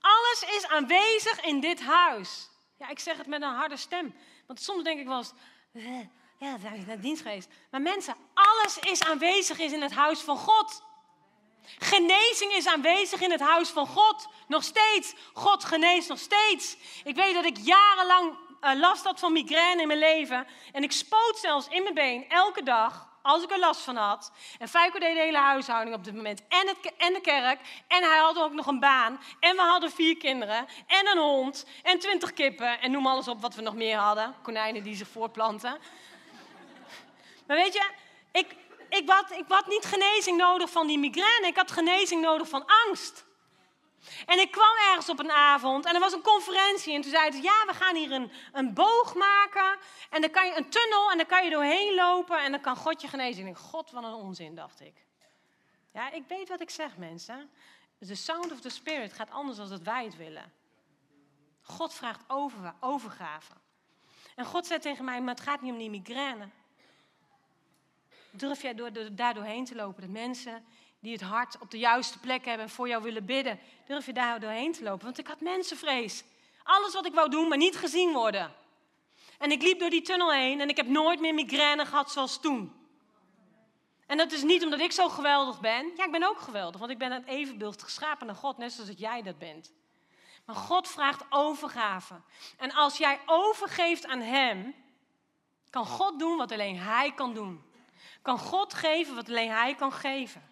Alles 0.00 0.44
is 0.56 0.66
aanwezig 0.66 1.40
in 1.40 1.60
dit 1.60 1.82
huis. 1.82 2.50
Ja, 2.78 2.88
ik 2.88 2.98
zeg 2.98 3.16
het 3.16 3.26
met 3.26 3.42
een 3.42 3.54
harde 3.54 3.76
stem. 3.76 4.14
Want 4.46 4.60
soms 4.60 4.84
denk 4.84 5.00
ik 5.00 5.06
wel 5.06 5.16
eens, 5.16 5.32
eh, 5.72 6.00
ja, 6.38 6.56
dat 6.58 6.96
is 6.96 7.00
dienstgeest. 7.00 7.48
Maar 7.70 7.80
mensen, 7.80 8.16
alles 8.34 8.78
is 8.78 9.02
aanwezig 9.02 9.58
is 9.58 9.72
in 9.72 9.82
het 9.82 9.92
huis 9.92 10.20
van 10.20 10.36
God. 10.36 10.82
Genezing 11.78 12.52
is 12.52 12.66
aanwezig 12.66 13.20
in 13.20 13.30
het 13.30 13.40
huis 13.40 13.68
van 13.68 13.86
God. 13.86 14.28
Nog 14.46 14.64
steeds. 14.64 15.14
God 15.32 15.64
geneest 15.64 16.08
nog 16.08 16.18
steeds. 16.18 16.76
Ik 17.04 17.14
weet 17.14 17.34
dat 17.34 17.44
ik 17.44 17.56
jarenlang 17.56 18.36
uh, 18.64 18.70
last 18.74 19.04
had 19.04 19.20
van 19.20 19.32
migraine 19.32 19.80
in 19.80 19.86
mijn 19.86 19.98
leven. 19.98 20.46
En 20.72 20.82
ik 20.82 20.92
spoot 20.92 21.38
zelfs 21.40 21.68
in 21.68 21.82
mijn 21.82 21.94
been 21.94 22.28
elke 22.28 22.62
dag 22.62 23.10
als 23.22 23.42
ik 23.42 23.50
er 23.50 23.58
last 23.58 23.80
van 23.80 23.96
had. 23.96 24.32
En 24.58 24.68
Feiko 24.68 24.98
deed 24.98 25.14
de 25.14 25.20
hele 25.20 25.38
huishouding 25.38 25.96
op 25.96 26.04
dit 26.04 26.14
moment. 26.14 26.42
En, 26.48 26.68
het, 26.68 26.92
en 26.96 27.12
de 27.12 27.20
kerk. 27.20 27.60
En 27.88 28.02
hij 28.02 28.18
had 28.18 28.38
ook 28.38 28.52
nog 28.52 28.66
een 28.66 28.80
baan. 28.80 29.20
En 29.40 29.56
we 29.56 29.62
hadden 29.62 29.90
vier 29.90 30.16
kinderen. 30.16 30.66
En 30.86 31.06
een 31.06 31.18
hond. 31.18 31.66
En 31.82 31.98
twintig 31.98 32.32
kippen. 32.32 32.80
En 32.80 32.90
noem 32.90 33.06
alles 33.06 33.28
op 33.28 33.40
wat 33.40 33.54
we 33.54 33.62
nog 33.62 33.74
meer 33.74 33.96
hadden. 33.96 34.34
Konijnen 34.42 34.82
die 34.82 34.96
zich 34.96 35.08
voortplanten. 35.08 35.78
Maar 37.46 37.56
weet 37.56 37.72
je, 37.72 37.90
ik, 38.32 38.56
ik, 38.96 39.10
had, 39.10 39.30
ik 39.30 39.44
had 39.48 39.66
niet 39.66 39.84
genezing 39.84 40.36
nodig 40.36 40.70
van 40.70 40.86
die 40.86 40.98
migraine. 40.98 41.46
Ik 41.46 41.56
had 41.56 41.70
genezing 41.70 42.22
nodig 42.22 42.48
van 42.48 42.64
angst. 42.86 43.24
En 44.26 44.38
ik 44.38 44.50
kwam 44.50 44.76
ergens 44.88 45.08
op 45.08 45.18
een 45.18 45.30
avond 45.30 45.84
en 45.84 45.94
er 45.94 46.00
was 46.00 46.12
een 46.12 46.22
conferentie. 46.22 46.94
En 46.94 47.00
toen 47.00 47.10
zeiden 47.10 47.40
ze, 47.40 47.44
ja, 47.44 47.64
we 47.66 47.74
gaan 47.74 47.96
hier 47.96 48.12
een, 48.12 48.32
een 48.52 48.74
boog 48.74 49.14
maken. 49.14 49.78
En 50.10 50.20
dan 50.20 50.30
kan 50.30 50.46
je 50.46 50.56
een 50.56 50.70
tunnel 50.70 51.10
en 51.10 51.16
dan 51.16 51.26
kan 51.26 51.44
je 51.44 51.50
doorheen 51.50 51.94
lopen 51.94 52.38
en 52.38 52.50
dan 52.50 52.60
kan 52.60 52.76
God 52.76 53.00
je 53.00 53.08
genezen. 53.08 53.46
Ik 53.46 53.56
God, 53.56 53.90
wat 53.90 54.04
een 54.04 54.12
onzin, 54.12 54.54
dacht 54.54 54.80
ik. 54.80 55.06
Ja, 55.92 56.10
ik 56.10 56.24
weet 56.28 56.48
wat 56.48 56.60
ik 56.60 56.70
zeg, 56.70 56.96
mensen. 56.96 57.50
The 58.06 58.14
sound 58.14 58.52
of 58.52 58.60
the 58.60 58.68
spirit 58.68 59.12
gaat 59.12 59.30
anders 59.30 59.56
dan 59.56 59.68
dat 59.68 59.82
wij 59.82 60.04
het 60.04 60.16
willen. 60.16 60.52
God 61.62 61.94
vraagt 61.94 62.24
over, 62.26 62.74
overgave. 62.80 63.52
En 64.34 64.44
God 64.44 64.66
zei 64.66 64.80
tegen 64.80 65.04
mij, 65.04 65.20
maar 65.20 65.34
het 65.34 65.44
gaat 65.44 65.60
niet 65.60 65.72
om 65.72 65.78
die 65.78 65.90
migraine. 65.90 66.48
Durf 68.32 68.62
jij 68.62 68.74
door, 68.74 68.90
daar 69.12 69.34
doorheen 69.34 69.64
te 69.64 69.74
lopen? 69.74 70.02
Dat 70.02 70.10
mensen 70.10 70.64
die 71.00 71.12
het 71.12 71.20
hart 71.20 71.58
op 71.58 71.70
de 71.70 71.78
juiste 71.78 72.18
plek 72.18 72.44
hebben 72.44 72.66
en 72.66 72.72
voor 72.72 72.88
jou 72.88 73.02
willen 73.02 73.24
bidden, 73.24 73.58
durf 73.86 74.06
je 74.06 74.12
daar 74.12 74.40
doorheen 74.40 74.72
te 74.72 74.82
lopen? 74.82 75.04
Want 75.04 75.18
ik 75.18 75.26
had 75.26 75.40
mensenvrees. 75.40 76.24
Alles 76.62 76.92
wat 76.92 77.06
ik 77.06 77.14
wou 77.14 77.30
doen, 77.30 77.48
maar 77.48 77.58
niet 77.58 77.76
gezien 77.76 78.12
worden. 78.12 78.54
En 79.38 79.50
ik 79.50 79.62
liep 79.62 79.78
door 79.78 79.90
die 79.90 80.02
tunnel 80.02 80.32
heen 80.32 80.60
en 80.60 80.68
ik 80.68 80.76
heb 80.76 80.86
nooit 80.86 81.20
meer 81.20 81.34
migraine 81.34 81.86
gehad 81.86 82.10
zoals 82.10 82.40
toen. 82.40 82.72
En 84.06 84.16
dat 84.16 84.32
is 84.32 84.42
niet 84.42 84.64
omdat 84.64 84.80
ik 84.80 84.92
zo 84.92 85.08
geweldig 85.08 85.60
ben. 85.60 85.92
Ja, 85.96 86.04
ik 86.04 86.10
ben 86.10 86.28
ook 86.28 86.40
geweldig, 86.40 86.80
want 86.80 86.92
ik 86.92 86.98
ben 86.98 87.12
het 87.12 87.26
evenbeeld 87.26 87.82
geschapen 87.82 88.26
naar 88.26 88.36
God, 88.36 88.58
net 88.58 88.72
zoals 88.72 88.88
dat 88.88 88.98
jij 88.98 89.22
dat 89.22 89.38
bent. 89.38 89.72
Maar 90.44 90.56
God 90.56 90.88
vraagt 90.88 91.24
overgave. 91.30 92.20
En 92.58 92.72
als 92.72 92.96
jij 92.96 93.20
overgeeft 93.26 94.06
aan 94.06 94.20
Hem, 94.20 94.74
kan 95.70 95.86
God 95.86 96.18
doen 96.18 96.36
wat 96.36 96.52
alleen 96.52 96.78
Hij 96.78 97.12
kan 97.14 97.34
doen. 97.34 97.62
Kan 98.22 98.38
God 98.38 98.74
geven 98.74 99.14
wat 99.14 99.28
alleen 99.28 99.50
Hij 99.50 99.74
kan 99.74 99.92
geven. 99.92 100.50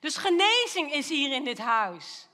Dus 0.00 0.16
genezing 0.16 0.92
is 0.92 1.08
hier 1.08 1.32
in 1.32 1.44
dit 1.44 1.58
huis. 1.58 2.28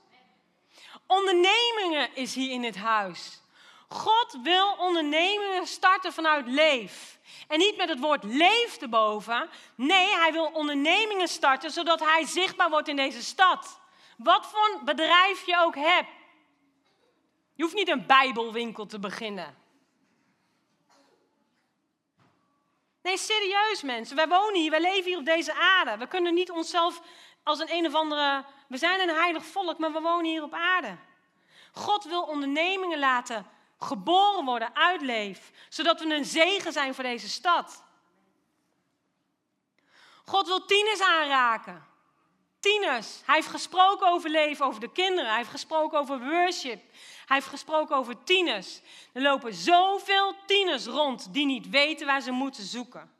Ondernemingen 1.07 2.15
is 2.15 2.35
hier 2.35 2.51
in 2.51 2.61
dit 2.61 2.75
huis. 2.75 3.41
God 3.87 4.37
wil 4.43 4.75
ondernemingen 4.77 5.67
starten 5.67 6.13
vanuit 6.13 6.47
leef. 6.47 7.19
En 7.47 7.57
niet 7.57 7.77
met 7.77 7.89
het 7.89 7.99
woord 7.99 8.23
leef 8.23 8.77
erboven. 8.77 9.49
Nee, 9.75 10.15
hij 10.15 10.31
wil 10.31 10.45
ondernemingen 10.45 11.27
starten 11.27 11.71
zodat 11.71 11.99
hij 11.99 12.25
zichtbaar 12.25 12.69
wordt 12.69 12.87
in 12.87 12.95
deze 12.95 13.23
stad. 13.23 13.79
Wat 14.17 14.45
voor 14.45 14.79
bedrijf 14.83 15.45
je 15.45 15.57
ook 15.59 15.75
hebt. 15.75 16.09
Je 17.53 17.63
hoeft 17.63 17.75
niet 17.75 17.89
een 17.89 18.05
Bijbelwinkel 18.05 18.85
te 18.85 18.99
beginnen. 18.99 19.64
Nee, 23.05 23.17
serieus 23.17 23.81
mensen. 23.81 24.15
Wij 24.15 24.27
wonen 24.27 24.61
hier, 24.61 24.71
wij 24.71 24.81
leven 24.81 25.03
hier 25.03 25.17
op 25.17 25.25
deze 25.25 25.53
aarde. 25.53 25.97
We 25.97 26.07
kunnen 26.07 26.33
niet 26.33 26.51
onszelf 26.51 27.01
als 27.43 27.59
een 27.59 27.71
een 27.71 27.85
of 27.85 27.93
andere. 27.93 28.45
We 28.67 28.77
zijn 28.77 28.99
een 28.99 29.15
heilig 29.15 29.45
volk, 29.45 29.77
maar 29.77 29.91
we 29.91 29.99
wonen 29.99 30.25
hier 30.25 30.43
op 30.43 30.53
aarde. 30.53 30.97
God 31.71 32.03
wil 32.03 32.21
ondernemingen 32.21 32.99
laten 32.99 33.49
geboren 33.79 34.45
worden 34.45 34.75
uit 34.75 35.01
leef, 35.01 35.51
zodat 35.69 35.99
we 35.99 36.13
een 36.13 36.25
zegen 36.25 36.73
zijn 36.73 36.93
voor 36.93 37.03
deze 37.03 37.29
stad. 37.29 37.83
God 40.25 40.47
wil 40.47 40.65
tieners 40.65 41.01
aanraken. 41.01 41.85
Tieners. 42.59 43.21
Hij 43.25 43.35
heeft 43.35 43.47
gesproken 43.47 44.07
over 44.07 44.29
leven, 44.29 44.65
over 44.65 44.79
de 44.79 44.91
kinderen. 44.91 45.29
Hij 45.29 45.37
heeft 45.37 45.49
gesproken 45.49 45.99
over 45.99 46.19
worship. 46.19 46.81
Hij 47.25 47.35
heeft 47.35 47.47
gesproken 47.47 47.95
over 47.95 48.23
tieners. 48.23 48.81
Er 49.13 49.21
lopen 49.21 49.53
zoveel 49.53 50.35
tieners 50.45 50.85
rond 50.85 51.33
die 51.33 51.45
niet 51.45 51.69
weten 51.69 52.07
waar 52.07 52.21
ze 52.21 52.31
moeten 52.31 52.63
zoeken. 52.63 53.13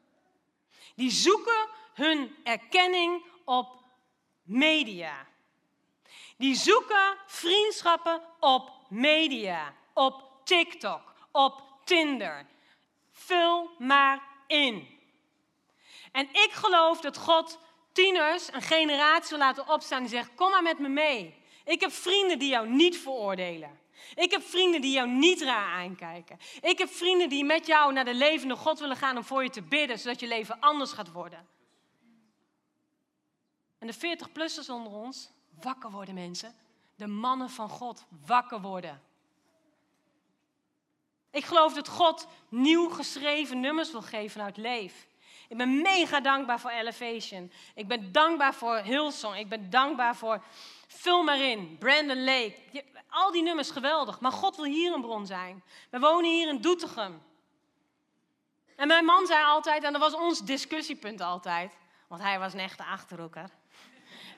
Die 0.95 1.11
zoeken 1.11 1.67
hun 1.93 2.35
erkenning 2.43 3.23
op 3.45 3.83
media. 4.43 5.27
Die 6.37 6.55
zoeken 6.55 7.17
vriendschappen 7.27 8.21
op 8.39 8.71
media, 8.89 9.73
op 9.93 10.23
TikTok, 10.43 11.13
op 11.31 11.63
Tinder. 11.83 12.45
Vul 13.11 13.69
maar 13.77 14.21
in. 14.47 14.99
En 16.11 16.29
ik 16.31 16.49
geloof 16.51 17.01
dat 17.01 17.17
God 17.17 17.59
tieners 17.91 18.53
een 18.53 18.61
generatie 18.61 19.29
wil 19.29 19.45
laten 19.45 19.69
opstaan 19.69 19.99
die 19.99 20.09
zegt: 20.09 20.29
Kom 20.35 20.49
maar 20.49 20.63
met 20.63 20.79
me 20.79 20.87
mee. 20.87 21.35
Ik 21.65 21.81
heb 21.81 21.91
vrienden 21.91 22.39
die 22.39 22.49
jou 22.49 22.69
niet 22.69 22.97
veroordelen. 22.97 23.79
Ik 24.15 24.31
heb 24.31 24.41
vrienden 24.43 24.81
die 24.81 24.91
jou 24.91 25.09
niet 25.09 25.41
raar 25.41 25.71
aankijken. 25.71 26.39
Ik 26.61 26.77
heb 26.77 26.89
vrienden 26.89 27.29
die 27.29 27.43
met 27.43 27.65
jou 27.65 27.93
naar 27.93 28.05
de 28.05 28.13
levende 28.13 28.55
God 28.55 28.79
willen 28.79 28.97
gaan 28.97 29.17
om 29.17 29.23
voor 29.23 29.43
je 29.43 29.49
te 29.49 29.61
bidden, 29.61 29.99
zodat 29.99 30.19
je 30.19 30.27
leven 30.27 30.59
anders 30.59 30.91
gaat 30.91 31.11
worden. 31.11 31.47
En 33.79 33.87
de 33.87 33.95
40-plussers 33.95 34.69
onder 34.69 34.91
ons, 34.91 35.29
wakker 35.61 35.91
worden 35.91 36.13
mensen. 36.13 36.55
De 36.95 37.07
mannen 37.07 37.49
van 37.49 37.69
God, 37.69 38.05
wakker 38.25 38.61
worden. 38.61 39.01
Ik 41.31 41.45
geloof 41.45 41.73
dat 41.73 41.87
God 41.87 42.27
nieuw 42.49 42.89
geschreven 42.89 43.59
nummers 43.59 43.91
wil 43.91 44.01
geven 44.01 44.41
uit 44.41 44.57
Leef. 44.57 45.07
Ik 45.49 45.57
ben 45.57 45.81
mega 45.81 46.19
dankbaar 46.19 46.59
voor 46.59 46.71
Elevation. 46.71 47.51
Ik 47.75 47.87
ben 47.87 48.11
dankbaar 48.11 48.53
voor 48.53 48.77
Hillsong. 48.77 49.37
Ik 49.37 49.49
ben 49.49 49.69
dankbaar 49.69 50.15
voor 50.15 50.43
Vul 50.95 51.23
maar 51.23 51.39
in, 51.39 51.77
Brandon 51.77 52.23
Lake. 52.23 52.55
Al 53.09 53.31
die 53.31 53.43
nummers 53.43 53.69
geweldig. 53.69 54.19
Maar 54.19 54.31
God 54.31 54.55
wil 54.55 54.65
hier 54.65 54.93
een 54.93 55.01
bron 55.01 55.25
zijn. 55.25 55.63
We 55.89 55.99
wonen 55.99 56.31
hier 56.31 56.47
in 56.47 56.61
Doetinchem. 56.61 57.21
En 58.75 58.87
mijn 58.87 59.05
man 59.05 59.25
zei 59.25 59.43
altijd, 59.43 59.83
en 59.83 59.91
dat 59.91 60.01
was 60.01 60.13
ons 60.13 60.39
discussiepunt 60.39 61.21
altijd, 61.21 61.71
want 62.07 62.21
hij 62.21 62.39
was 62.39 62.53
een 62.53 62.59
echte 62.59 62.83
achterhoeker. 62.83 63.49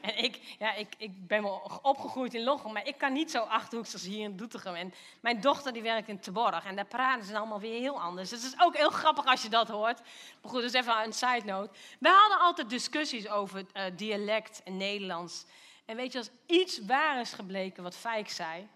En 0.01 0.23
ik, 0.23 0.55
ja, 0.59 0.73
ik, 0.73 0.93
ik 0.97 1.27
ben 1.27 1.43
wel 1.43 1.79
opgegroeid 1.81 2.33
in 2.33 2.43
Lochem, 2.43 2.73
maar 2.73 2.87
ik 2.87 2.97
kan 2.97 3.13
niet 3.13 3.31
zo 3.31 3.39
achterhoeks 3.39 3.93
als 3.93 4.03
hier 4.03 4.23
in 4.23 4.37
Doetinchem. 4.37 4.75
En 4.75 4.93
mijn 5.21 5.41
dochter 5.41 5.73
die 5.73 5.81
werkt 5.81 6.07
in 6.07 6.19
Teborg 6.19 6.65
en 6.65 6.75
daar 6.75 6.85
praten 6.85 7.25
ze 7.25 7.37
allemaal 7.37 7.59
weer 7.59 7.79
heel 7.79 8.01
anders. 8.01 8.29
Dus 8.29 8.43
het 8.43 8.53
is 8.53 8.61
ook 8.61 8.77
heel 8.77 8.89
grappig 8.89 9.25
als 9.25 9.41
je 9.41 9.49
dat 9.49 9.67
hoort. 9.67 10.01
Maar 10.41 10.51
goed, 10.51 10.61
dus 10.61 10.73
even 10.73 11.03
een 11.03 11.13
side 11.13 11.45
note. 11.45 11.73
We 11.99 12.09
hadden 12.09 12.39
altijd 12.39 12.69
discussies 12.69 13.27
over 13.29 13.65
uh, 13.73 13.83
dialect 13.95 14.63
en 14.63 14.77
Nederlands. 14.77 15.45
En 15.87 15.95
weet 15.95 16.11
je, 16.11 16.17
als 16.17 16.29
iets 16.45 16.85
waar 16.85 17.19
is 17.19 17.33
gebleken 17.33 17.83
wat 17.83 17.95
Fijk 17.95 18.29
zei, 18.29 18.67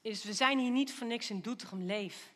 is 0.00 0.24
we 0.24 0.32
zijn 0.32 0.58
hier 0.58 0.70
niet 0.70 0.94
voor 0.94 1.06
niks 1.06 1.30
in 1.30 1.40
Doetinchem 1.40 1.82
leef. 1.82 2.32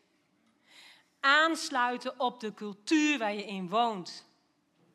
Aansluiten 1.21 2.21
op 2.21 2.41
de 2.41 2.55
cultuur 2.55 3.19
waar 3.19 3.35
je 3.35 3.45
in 3.45 3.69
woont. 3.69 4.25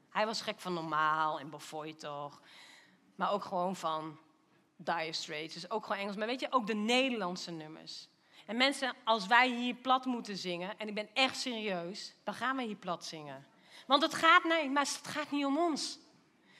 Hij 0.09 0.25
was 0.25 0.41
gek 0.41 0.59
van 0.59 0.73
normaal 0.73 1.39
en 1.39 1.49
Bofoy 1.49 1.93
toch. 1.93 2.41
Maar 3.15 3.31
ook 3.31 3.43
gewoon 3.43 3.75
van 3.75 4.19
Dire 4.75 5.13
Straits. 5.13 5.53
Dus 5.53 5.69
ook 5.69 5.85
gewoon 5.85 6.01
Engels. 6.01 6.15
Maar 6.15 6.27
weet 6.27 6.39
je, 6.39 6.51
ook 6.51 6.67
de 6.67 6.75
Nederlandse 6.75 7.51
nummers. 7.51 8.07
En 8.45 8.57
mensen, 8.57 8.95
als 9.03 9.27
wij 9.27 9.49
hier 9.49 9.75
plat 9.75 10.05
moeten 10.05 10.37
zingen, 10.37 10.79
en 10.79 10.87
ik 10.87 10.93
ben 10.93 11.09
echt 11.13 11.37
serieus, 11.37 12.13
dan 12.23 12.33
gaan 12.33 12.55
we 12.55 12.63
hier 12.63 12.75
plat 12.75 13.05
zingen. 13.05 13.47
Want 13.87 14.01
het 14.01 14.13
gaat, 14.13 14.43
nee, 14.43 14.69
maar 14.69 14.83
het 14.83 15.07
gaat 15.07 15.31
niet 15.31 15.45
om 15.45 15.57
ons. 15.57 15.99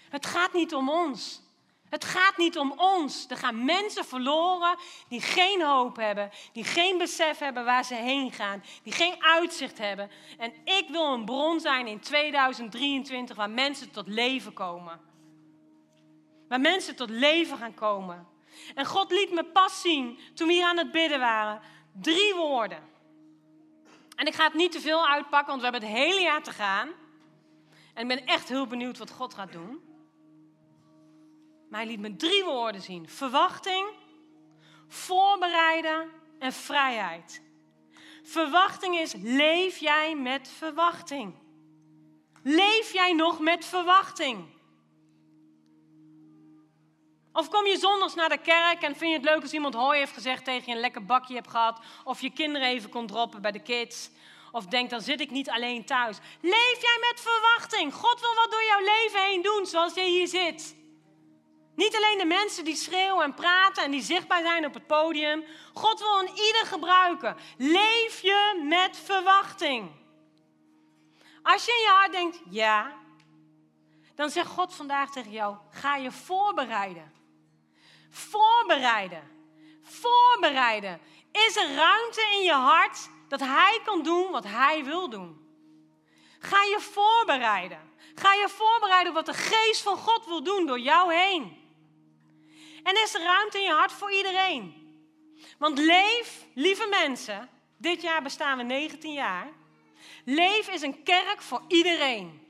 Het 0.10 0.26
gaat 0.26 0.54
niet 0.54 0.74
om 0.74 0.90
ons. 0.90 1.44
Het 1.90 2.06
gaat 2.06 2.38
niet 2.38 2.58
om 2.58 2.74
ons. 2.78 3.26
Er 3.30 3.38
gaan 3.38 3.66
mensen 3.66 4.06
verloren 4.06 4.78
die 5.08 5.22
geen 5.22 5.62
hoop 5.62 5.96
hebben, 5.96 6.30
die 6.54 6.64
geen 6.64 6.98
besef 6.98 7.40
hebben 7.40 7.66
waar 7.66 7.84
ze 7.84 7.96
heen 7.96 8.32
gaan, 8.32 8.64
die 8.84 8.94
geen 8.94 9.24
uitzicht 9.24 9.78
hebben. 9.78 10.12
En 10.38 10.54
ik 10.64 10.86
wil 10.90 11.14
een 11.14 11.26
bron 11.26 11.60
zijn 11.60 11.88
in 11.88 12.00
2023 12.00 13.36
waar 13.36 13.50
mensen 13.50 13.92
tot 13.92 14.08
leven 14.08 14.54
komen. 14.54 15.00
Waar 16.48 16.62
mensen 16.62 16.96
tot 16.96 17.10
leven 17.10 17.58
gaan 17.58 17.74
komen. 17.74 18.28
En 18.76 18.86
God 18.86 19.12
liet 19.12 19.32
me 19.32 19.44
pas 19.44 19.82
zien, 19.82 20.20
toen 20.34 20.48
we 20.48 20.54
hier 20.54 20.66
aan 20.66 20.78
het 20.78 20.92
bidden 20.92 21.20
waren, 21.20 21.62
drie 22.02 22.36
woorden. 22.36 22.94
En 24.16 24.28
ik 24.28 24.34
ga 24.34 24.44
het 24.44 24.54
niet 24.54 24.72
te 24.72 24.82
veel 24.82 25.08
uitpakken, 25.08 25.48
want 25.48 25.62
we 25.62 25.70
hebben 25.70 25.90
het 25.90 26.00
hele 26.00 26.22
jaar 26.22 26.44
te 26.44 26.52
gaan. 26.52 26.90
En 27.94 28.02
ik 28.02 28.08
ben 28.08 28.26
echt 28.26 28.50
heel 28.50 28.68
benieuwd 28.68 28.98
wat 28.98 29.12
God 29.12 29.34
gaat 29.34 29.52
doen. 29.52 29.95
Maar 31.70 31.80
hij 31.80 31.90
liet 31.90 32.00
me 32.00 32.16
drie 32.16 32.44
woorden 32.44 32.82
zien: 32.82 33.10
verwachting, 33.10 33.88
voorbereiden 34.88 36.10
en 36.40 36.54
vrijheid. 36.54 37.42
Verwachting 38.24 38.96
is: 38.96 39.14
leef 39.22 39.78
jij 39.78 40.16
met 40.16 40.50
verwachting? 40.58 41.36
Leef 42.44 42.94
jij 42.94 43.14
nog 43.14 43.40
met 43.40 43.66
verwachting? 43.66 44.54
Of 47.34 47.50
kom 47.50 47.66
je 47.66 47.78
zondags 47.78 48.16
naar 48.16 48.30
de 48.30 48.38
kerk 48.38 48.82
en 48.82 48.96
vind 48.96 49.12
je 49.12 49.18
het 49.18 49.26
leuk 49.26 49.42
als 49.42 49.54
iemand 49.54 49.74
hooi 49.74 50.00
heeft 50.00 50.14
gezegd 50.14 50.44
tegen 50.44 50.64
je 50.66 50.72
een 50.72 50.80
lekker 50.80 51.06
bakje 51.06 51.34
hebt 51.34 51.50
gehad? 51.50 51.80
Of 52.04 52.22
je 52.22 52.30
kinderen 52.30 52.68
even 52.68 52.90
kon 52.90 53.08
droppen 53.08 53.42
bij 53.42 53.52
de 53.52 53.62
kids? 53.62 54.10
Of 54.52 54.66
denk, 54.66 54.90
dan 54.90 55.02
zit 55.02 55.20
ik 55.20 55.32
niet 55.32 55.50
alleen 55.50 55.86
thuis. 55.86 56.18
Leef 56.42 56.78
jij 56.82 56.98
met 57.00 57.22
verwachting? 57.22 57.94
God 57.94 58.20
wil 58.20 58.36
wat 58.36 58.52
door 58.52 58.64
jouw 58.64 58.80
leven 58.80 59.24
heen 59.24 59.42
doen 59.42 59.66
zoals 59.66 59.94
jij 59.94 60.10
hier 60.10 60.28
zit. 60.28 60.76
Niet 61.76 61.96
alleen 61.96 62.18
de 62.18 62.26
mensen 62.26 62.64
die 62.64 62.76
schreeuwen 62.76 63.24
en 63.24 63.34
praten 63.34 63.84
en 63.84 63.92
die 63.92 64.02
zichtbaar 64.02 64.42
zijn 64.42 64.66
op 64.66 64.74
het 64.74 64.88
podium. 64.88 65.44
God 65.74 66.00
wil 66.00 66.20
een 66.20 66.30
ieder 66.30 66.66
gebruiken. 66.66 67.36
Leef 67.58 68.22
je 68.22 68.62
met 68.64 68.98
verwachting. 68.98 69.92
Als 71.44 71.66
je 71.66 71.72
in 71.72 71.82
je 71.82 71.94
hart 71.98 72.12
denkt, 72.12 72.40
ja, 72.50 72.92
dan 74.16 74.30
zegt 74.30 74.48
God 74.48 74.76
vandaag 74.76 75.12
tegen 75.12 75.32
jou, 75.32 75.56
ga 75.70 75.96
je 75.96 76.12
voorbereiden. 76.12 77.14
Voorbereiden. 78.10 79.32
Voorbereiden. 79.84 81.02
Is 81.32 81.56
er 81.56 81.76
ruimte 81.76 82.22
in 82.34 82.44
je 82.44 82.54
hart 82.54 83.10
dat 83.28 83.40
Hij 83.40 83.82
kan 83.86 84.04
doen 84.04 84.32
wat 84.32 84.44
Hij 84.44 84.84
wil 84.84 85.10
doen? 85.10 85.44
Ga 86.40 86.64
je 86.64 86.80
voorbereiden. 86.80 87.94
Ga 88.16 88.34
je 88.34 88.50
voorbereiden 88.50 89.14
wat 89.14 89.26
de 89.26 89.34
geest 89.34 89.82
van 89.82 89.98
God 89.98 90.26
wil 90.26 90.44
doen 90.44 90.66
door 90.66 90.80
jou 90.80 91.14
heen. 91.14 91.65
En 92.86 93.02
is 93.04 93.14
er 93.14 93.22
ruimte 93.22 93.58
in 93.58 93.64
je 93.64 93.72
hart 93.72 93.92
voor 93.92 94.12
iedereen. 94.12 94.74
Want 95.58 95.78
leef, 95.78 96.46
lieve 96.54 96.88
mensen, 96.88 97.50
dit 97.78 98.02
jaar 98.02 98.24
bestaan 98.24 98.58
we 98.58 98.64
19 98.64 99.14
jaar. 99.14 99.48
Leef 100.26 100.70
is 100.70 100.82
een 100.82 101.04
kerk 101.04 101.42
voor 101.42 101.62
iedereen. 101.68 102.48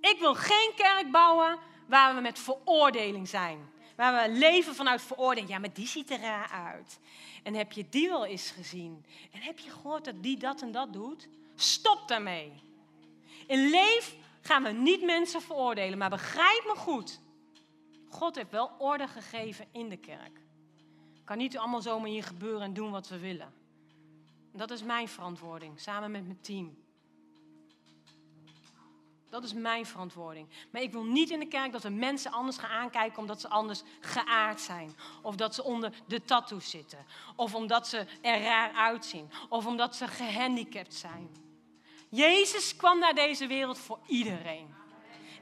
Ik 0.00 0.16
wil 0.18 0.34
geen 0.34 0.72
kerk 0.76 1.10
bouwen 1.10 1.58
waar 1.86 2.14
we 2.14 2.20
met 2.20 2.38
veroordeling 2.38 3.28
zijn. 3.28 3.70
Waar 3.96 4.22
we 4.22 4.38
leven 4.38 4.74
vanuit 4.74 5.02
veroordeling. 5.02 5.48
Ja, 5.48 5.58
maar 5.58 5.72
die 5.72 5.86
ziet 5.86 6.10
er 6.10 6.20
raar 6.20 6.50
uit. 6.50 6.98
En 7.42 7.54
heb 7.54 7.72
je 7.72 7.88
die 7.88 8.08
wel 8.08 8.24
eens 8.24 8.50
gezien? 8.50 9.04
En 9.32 9.40
heb 9.40 9.58
je 9.58 9.70
gehoord 9.70 10.04
dat 10.04 10.22
die 10.22 10.36
dat 10.36 10.62
en 10.62 10.72
dat 10.72 10.92
doet? 10.92 11.28
Stop 11.54 12.08
daarmee. 12.08 12.52
In 13.46 13.70
leef 13.70 14.14
gaan 14.40 14.62
we 14.62 14.70
niet 14.70 15.02
mensen 15.02 15.42
veroordelen, 15.42 15.98
maar 15.98 16.10
begrijp 16.10 16.64
me 16.66 16.74
goed. 16.76 17.20
God 18.16 18.34
heeft 18.36 18.50
wel 18.50 18.70
orde 18.78 19.08
gegeven 19.08 19.66
in 19.72 19.88
de 19.88 19.96
kerk. 19.96 20.40
Kan 21.24 21.36
niet 21.36 21.58
allemaal 21.58 21.82
zomaar 21.82 22.08
hier 22.08 22.24
gebeuren 22.24 22.62
en 22.62 22.72
doen 22.72 22.90
wat 22.90 23.08
we 23.08 23.18
willen. 23.18 23.52
Dat 24.52 24.70
is 24.70 24.82
mijn 24.82 25.08
verantwoording, 25.08 25.80
samen 25.80 26.10
met 26.10 26.24
mijn 26.24 26.40
team. 26.40 26.76
Dat 29.30 29.44
is 29.44 29.52
mijn 29.52 29.86
verantwoording. 29.86 30.48
Maar 30.70 30.82
ik 30.82 30.92
wil 30.92 31.04
niet 31.04 31.30
in 31.30 31.38
de 31.38 31.46
kerk 31.46 31.72
dat 31.72 31.82
we 31.82 31.88
mensen 31.88 32.32
anders 32.32 32.58
gaan 32.58 32.70
aankijken 32.70 33.18
omdat 33.18 33.40
ze 33.40 33.48
anders 33.48 33.82
geaard 34.00 34.60
zijn. 34.60 34.96
Of 35.22 35.36
dat 35.36 35.54
ze 35.54 35.62
onder 35.62 35.92
de 36.06 36.24
tattoos 36.24 36.70
zitten. 36.70 37.06
Of 37.34 37.54
omdat 37.54 37.88
ze 37.88 38.06
er 38.20 38.42
raar 38.42 38.72
uitzien. 38.72 39.30
Of 39.48 39.66
omdat 39.66 39.96
ze 39.96 40.08
gehandicapt 40.08 40.94
zijn. 40.94 41.28
Jezus 42.08 42.76
kwam 42.76 42.98
naar 42.98 43.14
deze 43.14 43.46
wereld 43.46 43.78
voor 43.78 43.98
iedereen. 44.06 44.74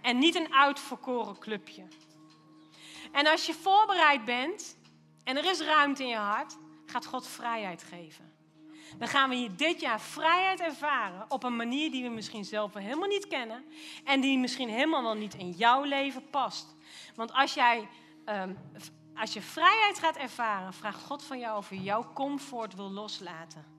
En 0.00 0.18
niet 0.18 0.34
een 0.34 0.54
uitverkoren 0.54 1.38
clubje. 1.38 1.86
En 3.14 3.26
als 3.26 3.46
je 3.46 3.54
voorbereid 3.54 4.24
bent 4.24 4.76
en 5.24 5.36
er 5.36 5.44
is 5.44 5.60
ruimte 5.60 6.02
in 6.02 6.08
je 6.08 6.16
hart, 6.16 6.56
gaat 6.86 7.06
God 7.06 7.26
vrijheid 7.26 7.82
geven. 7.82 8.32
Dan 8.98 9.08
gaan 9.08 9.28
we 9.28 9.34
hier 9.34 9.56
dit 9.56 9.80
jaar 9.80 10.00
vrijheid 10.00 10.60
ervaren 10.60 11.24
op 11.28 11.42
een 11.42 11.56
manier 11.56 11.90
die 11.90 12.02
we 12.02 12.08
misschien 12.08 12.44
zelf 12.44 12.72
wel 12.72 12.82
helemaal 12.82 13.08
niet 13.08 13.26
kennen 13.26 13.64
en 14.04 14.20
die 14.20 14.38
misschien 14.38 14.68
helemaal 14.68 15.02
wel 15.02 15.14
niet 15.14 15.34
in 15.34 15.50
jouw 15.50 15.82
leven 15.82 16.30
past. 16.30 16.74
Want 17.14 17.32
als 17.32 17.54
jij 17.54 17.88
um, 18.26 18.58
als 19.14 19.32
je 19.32 19.42
vrijheid 19.42 19.98
gaat 19.98 20.16
ervaren, 20.16 20.72
vraagt 20.72 21.02
God 21.02 21.22
van 21.22 21.38
jou 21.38 21.58
of 21.58 21.70
je 21.70 21.82
jouw 21.82 22.12
comfort 22.12 22.74
wil 22.74 22.90
loslaten. 22.90 23.73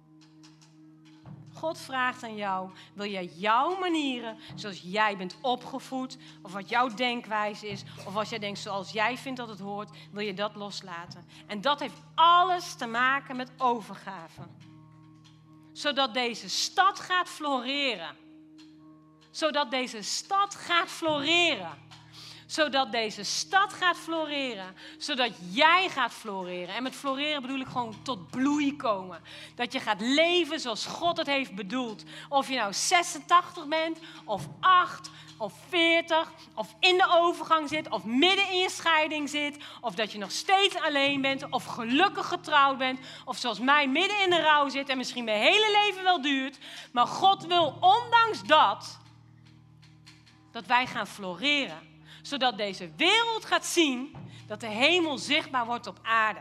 God 1.56 1.78
vraagt 1.78 2.24
aan 2.24 2.36
jou, 2.36 2.70
wil 2.94 3.06
jij 3.06 3.26
jouw 3.26 3.80
manieren, 3.80 4.38
zoals 4.56 4.82
jij 4.84 5.18
bent 5.18 5.38
opgevoed, 5.42 6.18
of 6.42 6.54
wat 6.54 6.70
jouw 6.70 6.88
denkwijze 6.88 7.68
is, 7.68 7.84
of 8.06 8.16
als 8.16 8.30
jij 8.30 8.40
denkt 8.40 8.60
zoals 8.60 8.92
jij 8.92 9.18
vindt 9.18 9.40
dat 9.40 9.50
het 9.50 9.60
hoort, 9.60 9.90
wil 10.12 10.26
je 10.26 10.34
dat 10.34 10.56
loslaten. 10.56 11.26
En 11.48 11.62
dat 11.62 11.80
heeft 11.80 12.02
alles 12.16 12.74
te 12.74 12.86
maken 12.86 13.36
met 13.36 13.52
overgave. 13.58 14.42
Zodat 15.74 16.14
deze 16.14 16.50
stad 16.50 17.00
gaat 17.00 17.30
floreren. 17.30 18.16
Zodat 19.32 19.72
deze 19.72 20.02
stad 20.02 20.56
gaat 20.56 20.90
floreren 20.90 21.84
zodat 22.46 22.92
deze 22.92 23.24
stad 23.24 23.74
gaat 23.74 23.98
floreren. 23.98 24.76
Zodat 24.98 25.32
jij 25.50 25.90
gaat 25.90 26.14
floreren. 26.14 26.76
En 26.76 26.84
met 26.84 26.96
floreren 26.96 27.42
bedoel 27.42 27.60
ik 27.60 27.68
gewoon 27.68 27.96
tot 28.02 28.30
bloei 28.30 28.76
komen. 28.76 29.22
Dat 29.56 29.74
je 29.74 29.80
gaat 29.80 30.02
leven 30.02 30.60
zoals 30.60 30.86
God 30.86 31.18
het 31.18 31.28
heeft 31.28 31.56
bedoeld. 31.56 32.04
Of 32.30 32.50
je 32.50 32.56
nou 32.56 32.74
86 32.74 33.68
bent, 33.68 34.00
of 34.26 34.48
8, 34.60 35.10
of 35.38 35.54
40, 35.70 36.32
of 36.54 36.76
in 36.80 36.98
de 36.98 37.08
overgang 37.10 37.70
zit, 37.70 37.90
of 37.90 38.04
midden 38.04 38.50
in 38.50 38.58
je 38.58 38.70
scheiding 38.70 39.30
zit, 39.30 39.58
of 39.82 39.96
dat 39.96 40.12
je 40.12 40.18
nog 40.18 40.32
steeds 40.32 40.76
alleen 40.76 41.22
bent, 41.22 41.50
of 41.50 41.66
gelukkig 41.66 42.28
getrouwd 42.28 42.78
bent, 42.78 43.00
of 43.26 43.38
zoals 43.38 43.60
mij 43.60 43.88
midden 43.88 44.22
in 44.24 44.30
de 44.30 44.42
rouw 44.42 44.70
zit 44.70 44.90
en 44.90 44.98
misschien 44.98 45.24
mijn 45.24 45.42
hele 45.42 45.80
leven 45.84 46.04
wel 46.04 46.22
duurt. 46.22 46.58
Maar 46.92 47.08
God 47.08 47.46
wil 47.46 47.78
ondanks 47.80 48.44
dat, 48.44 49.00
dat 50.52 50.66
wij 50.66 50.88
gaan 50.88 51.08
floreren 51.08 51.94
zodat 52.28 52.58
deze 52.58 52.92
wereld 52.98 53.46
gaat 53.46 53.66
zien 53.66 54.16
dat 54.48 54.60
de 54.60 54.68
hemel 54.68 55.18
zichtbaar 55.18 55.66
wordt 55.66 55.88
op 55.88 56.00
aarde. 56.04 56.40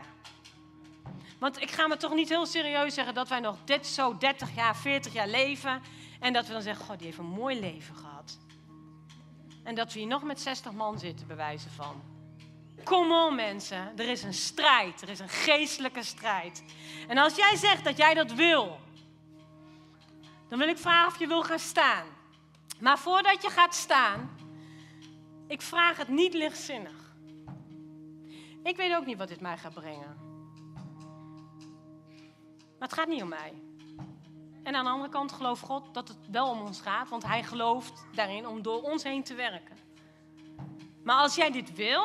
Want 1.39 1.61
ik 1.61 1.71
ga 1.71 1.87
me 1.87 1.97
toch 1.97 2.13
niet 2.13 2.29
heel 2.29 2.45
serieus 2.45 2.93
zeggen 2.93 3.13
dat 3.13 3.29
wij 3.29 3.39
nog 3.39 3.57
dit 3.65 3.87
zo 3.87 4.17
30 4.17 4.55
jaar, 4.55 4.75
40 4.75 5.13
jaar 5.13 5.27
leven. 5.27 5.81
En 6.19 6.33
dat 6.33 6.47
we 6.47 6.53
dan 6.53 6.61
zeggen, 6.61 6.85
god, 6.85 6.97
die 6.97 7.07
heeft 7.07 7.19
een 7.19 7.25
mooi 7.25 7.59
leven 7.59 7.95
gehad. 7.95 8.37
En 9.63 9.75
dat 9.75 9.93
we 9.93 9.99
hier 9.99 10.07
nog 10.07 10.23
met 10.23 10.41
60 10.41 10.71
man 10.71 10.99
zitten, 10.99 11.27
bij 11.27 11.35
wijze 11.35 11.69
van. 11.69 12.03
Kom 12.83 13.11
on 13.11 13.35
mensen, 13.35 13.91
er 13.95 14.09
is 14.09 14.23
een 14.23 14.33
strijd. 14.33 15.01
Er 15.01 15.09
is 15.09 15.19
een 15.19 15.29
geestelijke 15.29 16.03
strijd. 16.03 16.63
En 17.07 17.17
als 17.17 17.35
jij 17.35 17.55
zegt 17.55 17.83
dat 17.83 17.97
jij 17.97 18.13
dat 18.13 18.31
wil, 18.31 18.79
Dan 20.49 20.59
wil 20.59 20.67
ik 20.67 20.77
vragen 20.77 21.07
of 21.07 21.19
je 21.19 21.27
wil 21.27 21.43
gaan 21.43 21.59
staan. 21.59 22.07
Maar 22.79 22.99
voordat 22.99 23.41
je 23.41 23.49
gaat 23.49 23.75
staan, 23.75 24.34
ik 25.47 25.61
vraag 25.61 25.97
het 25.97 26.07
niet 26.07 26.33
lichtzinnig. 26.33 27.15
Ik 28.63 28.77
weet 28.77 28.95
ook 28.95 29.05
niet 29.05 29.17
wat 29.17 29.27
dit 29.27 29.41
mij 29.41 29.57
gaat 29.57 29.73
brengen. 29.73 30.17
Maar 32.79 32.87
het 32.87 32.93
gaat 32.93 33.07
niet 33.07 33.21
om 33.21 33.29
mij. 33.29 33.53
En 34.63 34.75
aan 34.75 34.83
de 34.83 34.91
andere 34.91 35.09
kant 35.09 35.31
gelooft 35.31 35.61
God 35.61 35.93
dat 35.93 36.07
het 36.07 36.17
wel 36.31 36.49
om 36.49 36.61
ons 36.61 36.81
gaat, 36.81 37.09
want 37.09 37.23
Hij 37.23 37.43
gelooft 37.43 38.05
daarin 38.13 38.47
om 38.47 38.61
door 38.61 38.81
ons 38.81 39.03
heen 39.03 39.23
te 39.23 39.33
werken. 39.33 39.77
Maar 41.03 41.17
als 41.17 41.35
jij 41.35 41.51
dit 41.51 41.75
wil, 41.75 42.03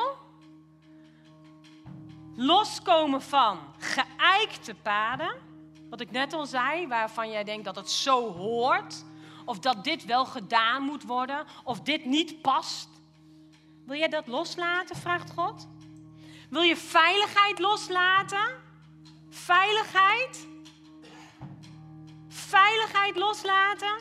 loskomen 2.35 3.21
van 3.21 3.59
geëikte 3.77 4.75
paden, 4.75 5.35
wat 5.89 6.01
ik 6.01 6.11
net 6.11 6.33
al 6.33 6.45
zei, 6.45 6.87
waarvan 6.87 7.29
jij 7.29 7.43
denkt 7.43 7.65
dat 7.65 7.75
het 7.75 7.89
zo 7.89 8.33
hoort, 8.33 9.05
of 9.45 9.59
dat 9.59 9.83
dit 9.83 10.05
wel 10.05 10.25
gedaan 10.25 10.83
moet 10.83 11.03
worden, 11.03 11.45
of 11.63 11.81
dit 11.81 12.05
niet 12.05 12.41
past. 12.41 12.89
Wil 13.91 13.99
jij 13.99 14.09
dat 14.09 14.27
loslaten, 14.27 14.95
vraagt 14.95 15.31
God? 15.31 15.67
Wil 16.49 16.61
je 16.61 16.77
veiligheid 16.77 17.59
loslaten? 17.59 18.47
Veiligheid? 19.29 20.47
Veiligheid 22.27 23.15
loslaten? 23.15 23.97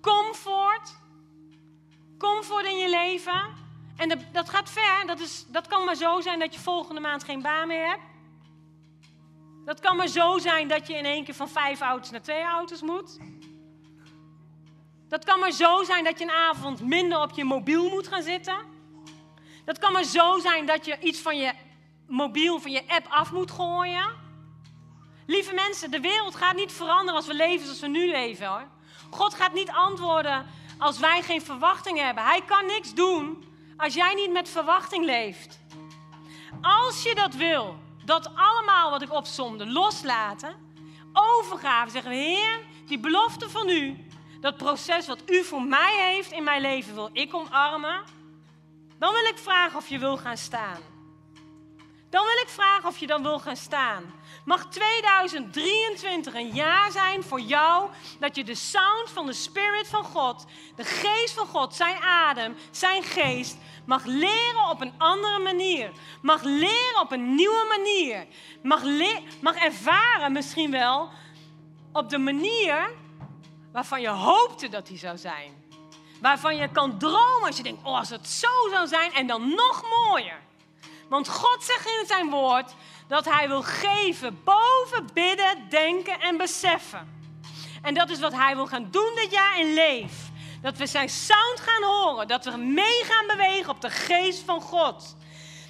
Comfort? 0.00 0.96
Comfort 2.18 2.64
in 2.64 2.76
je 2.76 2.90
leven? 2.90 3.42
En 3.96 4.08
dat, 4.08 4.18
dat 4.32 4.48
gaat 4.48 4.70
ver. 4.70 5.06
Dat, 5.06 5.20
is, 5.20 5.46
dat 5.48 5.66
kan 5.66 5.84
maar 5.84 5.96
zo 5.96 6.20
zijn 6.20 6.38
dat 6.38 6.54
je 6.54 6.60
volgende 6.60 7.00
maand 7.00 7.24
geen 7.24 7.42
baan 7.42 7.68
meer 7.68 7.88
hebt. 7.88 8.02
Dat 9.64 9.80
kan 9.80 9.96
maar 9.96 10.08
zo 10.08 10.38
zijn 10.38 10.68
dat 10.68 10.86
je 10.86 10.94
in 10.94 11.04
één 11.04 11.24
keer 11.24 11.34
van 11.34 11.48
vijf 11.48 11.80
auto's 11.80 12.10
naar 12.10 12.22
twee 12.22 12.42
auto's 12.42 12.82
moet. 12.82 13.18
Dat 15.08 15.24
kan 15.24 15.40
maar 15.40 15.52
zo 15.52 15.84
zijn 15.84 16.04
dat 16.04 16.18
je 16.18 16.24
een 16.24 16.30
avond 16.30 16.80
minder 16.80 17.20
op 17.20 17.30
je 17.30 17.44
mobiel 17.44 17.88
moet 17.88 18.08
gaan 18.08 18.22
zitten. 18.22 18.73
Dat 19.64 19.78
kan 19.78 19.92
maar 19.92 20.04
zo 20.04 20.38
zijn 20.38 20.66
dat 20.66 20.84
je 20.84 20.98
iets 21.00 21.20
van 21.20 21.38
je 21.38 21.52
mobiel, 22.06 22.60
van 22.60 22.70
je 22.70 22.82
app 22.88 23.06
af 23.08 23.32
moet 23.32 23.50
gooien. 23.50 24.22
Lieve 25.26 25.54
mensen, 25.54 25.90
de 25.90 26.00
wereld 26.00 26.34
gaat 26.34 26.56
niet 26.56 26.72
veranderen 26.72 27.14
als 27.14 27.26
we 27.26 27.34
leven 27.34 27.64
zoals 27.64 27.80
we 27.80 27.86
nu 27.86 28.10
leven 28.10 28.46
hoor. 28.46 28.68
God 29.10 29.34
gaat 29.34 29.52
niet 29.52 29.70
antwoorden 29.70 30.46
als 30.78 30.98
wij 30.98 31.22
geen 31.22 31.42
verwachting 31.42 31.98
hebben. 31.98 32.24
Hij 32.24 32.42
kan 32.42 32.66
niks 32.66 32.94
doen 32.94 33.44
als 33.76 33.94
jij 33.94 34.14
niet 34.14 34.32
met 34.32 34.48
verwachting 34.48 35.04
leeft. 35.04 35.58
Als 36.60 37.02
je 37.02 37.14
dat 37.14 37.34
wil, 37.34 37.76
dat 38.04 38.30
allemaal 38.34 38.90
wat 38.90 39.02
ik 39.02 39.12
opzomde 39.12 39.66
loslaten, 39.66 40.54
overgave, 41.12 41.90
zeggen 41.90 42.10
we, 42.10 42.16
Heer, 42.16 42.60
die 42.86 42.98
belofte 42.98 43.50
van 43.50 43.68
u, 43.68 44.06
dat 44.40 44.56
proces 44.56 45.06
wat 45.06 45.22
u 45.30 45.44
voor 45.44 45.62
mij 45.62 46.12
heeft 46.12 46.32
in 46.32 46.44
mijn 46.44 46.60
leven, 46.60 46.94
wil 46.94 47.10
ik 47.12 47.34
omarmen. 47.34 48.02
Dan 49.04 49.12
wil 49.12 49.24
ik 49.24 49.38
vragen 49.38 49.76
of 49.76 49.88
je 49.88 49.98
wil 49.98 50.16
gaan 50.16 50.36
staan. 50.36 50.80
Dan 52.10 52.24
wil 52.24 52.42
ik 52.42 52.48
vragen 52.48 52.88
of 52.88 52.98
je 52.98 53.06
dan 53.06 53.22
wil 53.22 53.38
gaan 53.38 53.56
staan. 53.56 54.14
Mag 54.44 54.66
2023 54.66 56.34
een 56.34 56.50
jaar 56.50 56.90
zijn 56.90 57.22
voor 57.22 57.40
jou 57.40 57.90
dat 58.20 58.36
je 58.36 58.44
de 58.44 58.54
sound 58.54 59.10
van 59.10 59.26
de 59.26 59.32
Spirit 59.32 59.88
van 59.88 60.04
God, 60.04 60.44
de 60.76 60.84
geest 60.84 61.34
van 61.34 61.46
God, 61.46 61.74
zijn 61.74 62.02
adem, 62.02 62.56
zijn 62.70 63.02
geest, 63.02 63.56
mag 63.86 64.04
leren 64.04 64.68
op 64.70 64.80
een 64.80 64.94
andere 64.98 65.38
manier. 65.38 65.90
Mag 66.22 66.42
leren 66.42 67.00
op 67.00 67.12
een 67.12 67.34
nieuwe 67.34 67.64
manier. 67.68 68.26
Mag, 68.62 68.82
mag 69.40 69.56
ervaren 69.56 70.32
misschien 70.32 70.70
wel 70.70 71.10
op 71.92 72.08
de 72.08 72.18
manier 72.18 72.92
waarvan 73.72 74.00
je 74.00 74.08
hoopte 74.08 74.68
dat 74.68 74.86
die 74.86 74.98
zou 74.98 75.18
zijn. 75.18 75.63
Waarvan 76.24 76.56
je 76.56 76.68
kan 76.68 76.98
dromen 76.98 77.46
als 77.46 77.56
je 77.56 77.62
denkt, 77.62 77.84
oh 77.84 77.98
als 77.98 78.10
het 78.10 78.28
zo 78.28 78.48
zou 78.70 78.86
zijn 78.86 79.12
en 79.12 79.26
dan 79.26 79.48
nog 79.48 79.82
mooier. 80.06 80.40
Want 81.08 81.28
God 81.28 81.64
zegt 81.64 81.86
in 81.86 82.06
zijn 82.06 82.30
woord 82.30 82.74
dat 83.08 83.24
hij 83.24 83.48
wil 83.48 83.62
geven 83.62 84.42
boven 84.44 85.06
bidden, 85.12 85.68
denken 85.68 86.20
en 86.20 86.36
beseffen. 86.36 87.30
En 87.82 87.94
dat 87.94 88.10
is 88.10 88.20
wat 88.20 88.32
hij 88.32 88.54
wil 88.54 88.66
gaan 88.66 88.90
doen 88.90 89.12
dit 89.14 89.30
jaar 89.30 89.60
in 89.60 89.74
Leef. 89.74 90.12
Dat 90.62 90.76
we 90.76 90.86
zijn 90.86 91.08
sound 91.08 91.60
gaan 91.60 91.82
horen. 91.82 92.28
Dat 92.28 92.44
we 92.44 92.56
mee 92.56 93.04
gaan 93.04 93.26
bewegen 93.26 93.70
op 93.70 93.80
de 93.80 93.90
geest 93.90 94.42
van 94.44 94.60
God. 94.60 95.16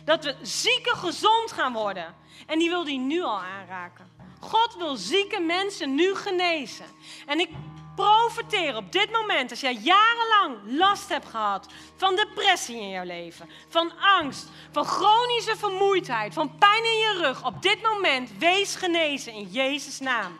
Dat 0.05 0.25
we 0.25 0.37
zieken 0.43 0.97
gezond 0.97 1.53
gaan 1.53 1.73
worden. 1.73 2.15
En 2.47 2.59
die 2.59 2.69
wil 2.69 2.85
hij 2.85 2.97
nu 2.97 3.23
al 3.23 3.39
aanraken. 3.39 4.13
God 4.41 4.75
wil 4.79 4.97
zieke 4.97 5.41
mensen 5.41 5.95
nu 5.95 6.15
genezen. 6.15 6.87
En 7.27 7.41
ik 7.41 7.51
profiteer 7.95 8.77
op 8.77 8.93
dit 8.93 9.13
moment, 9.13 9.51
als 9.51 9.61
jij 9.61 9.75
jarenlang 9.75 10.57
last 10.65 11.09
hebt 11.09 11.29
gehad 11.29 11.67
van 11.97 12.17
depressie 12.17 12.81
in 12.81 12.89
jouw 12.89 13.05
leven, 13.05 13.51
van 13.69 13.93
angst, 14.01 14.49
van 14.73 14.85
chronische 14.85 15.57
vermoeidheid, 15.57 16.35
van 16.35 16.59
pijn 16.59 16.85
in 16.85 16.99
je 16.99 17.19
rug, 17.21 17.45
op 17.45 17.63
dit 17.63 17.83
moment 17.83 18.31
wees 18.39 18.75
genezen 18.77 19.33
in 19.33 19.49
Jezus' 19.51 20.01
naam. 20.01 20.39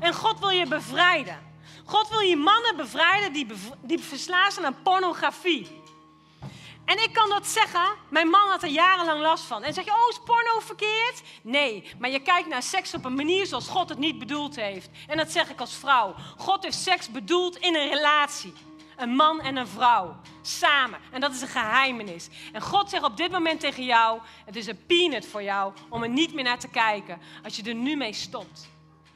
En 0.00 0.14
God 0.14 0.38
wil 0.38 0.50
je 0.50 0.66
bevrijden. 0.66 1.46
God 1.84 2.08
wil 2.08 2.20
je 2.20 2.36
mannen 2.36 2.76
bevrijden 2.76 3.32
die, 3.32 3.46
die 3.80 4.00
verslaafd 4.00 4.52
zijn 4.52 4.66
aan 4.66 4.82
pornografie. 4.82 5.82
En 6.88 7.02
ik 7.02 7.12
kan 7.12 7.28
dat 7.28 7.46
zeggen, 7.46 7.88
mijn 8.08 8.28
man 8.28 8.48
had 8.48 8.62
er 8.62 8.68
jarenlang 8.68 9.20
last 9.20 9.44
van. 9.44 9.62
En 9.62 9.74
zeg 9.74 9.84
je, 9.84 9.90
oh, 9.90 10.08
is 10.08 10.20
porno 10.24 10.60
verkeerd? 10.60 11.22
Nee, 11.42 11.90
maar 11.98 12.10
je 12.10 12.20
kijkt 12.20 12.48
naar 12.48 12.62
seks 12.62 12.94
op 12.94 13.04
een 13.04 13.14
manier 13.14 13.46
zoals 13.46 13.68
God 13.68 13.88
het 13.88 13.98
niet 13.98 14.18
bedoeld 14.18 14.56
heeft. 14.56 14.90
En 15.06 15.16
dat 15.16 15.30
zeg 15.30 15.50
ik 15.50 15.60
als 15.60 15.74
vrouw. 15.74 16.14
God 16.36 16.62
heeft 16.62 16.76
seks 16.76 17.10
bedoeld 17.10 17.56
in 17.56 17.76
een 17.76 17.88
relatie. 17.88 18.52
Een 18.96 19.14
man 19.14 19.40
en 19.40 19.56
een 19.56 19.66
vrouw, 19.66 20.16
samen. 20.42 20.98
En 21.10 21.20
dat 21.20 21.32
is 21.32 21.40
een 21.40 21.48
geheimenis. 21.48 22.28
En 22.52 22.60
God 22.60 22.90
zegt 22.90 23.04
op 23.04 23.16
dit 23.16 23.30
moment 23.30 23.60
tegen 23.60 23.84
jou, 23.84 24.20
het 24.44 24.56
is 24.56 24.66
een 24.66 24.86
peanut 24.86 25.26
voor 25.26 25.42
jou 25.42 25.72
om 25.88 26.02
er 26.02 26.08
niet 26.08 26.34
meer 26.34 26.44
naar 26.44 26.58
te 26.58 26.68
kijken 26.68 27.20
als 27.44 27.56
je 27.56 27.62
er 27.62 27.74
nu 27.74 27.96
mee 27.96 28.12
stopt. 28.12 28.68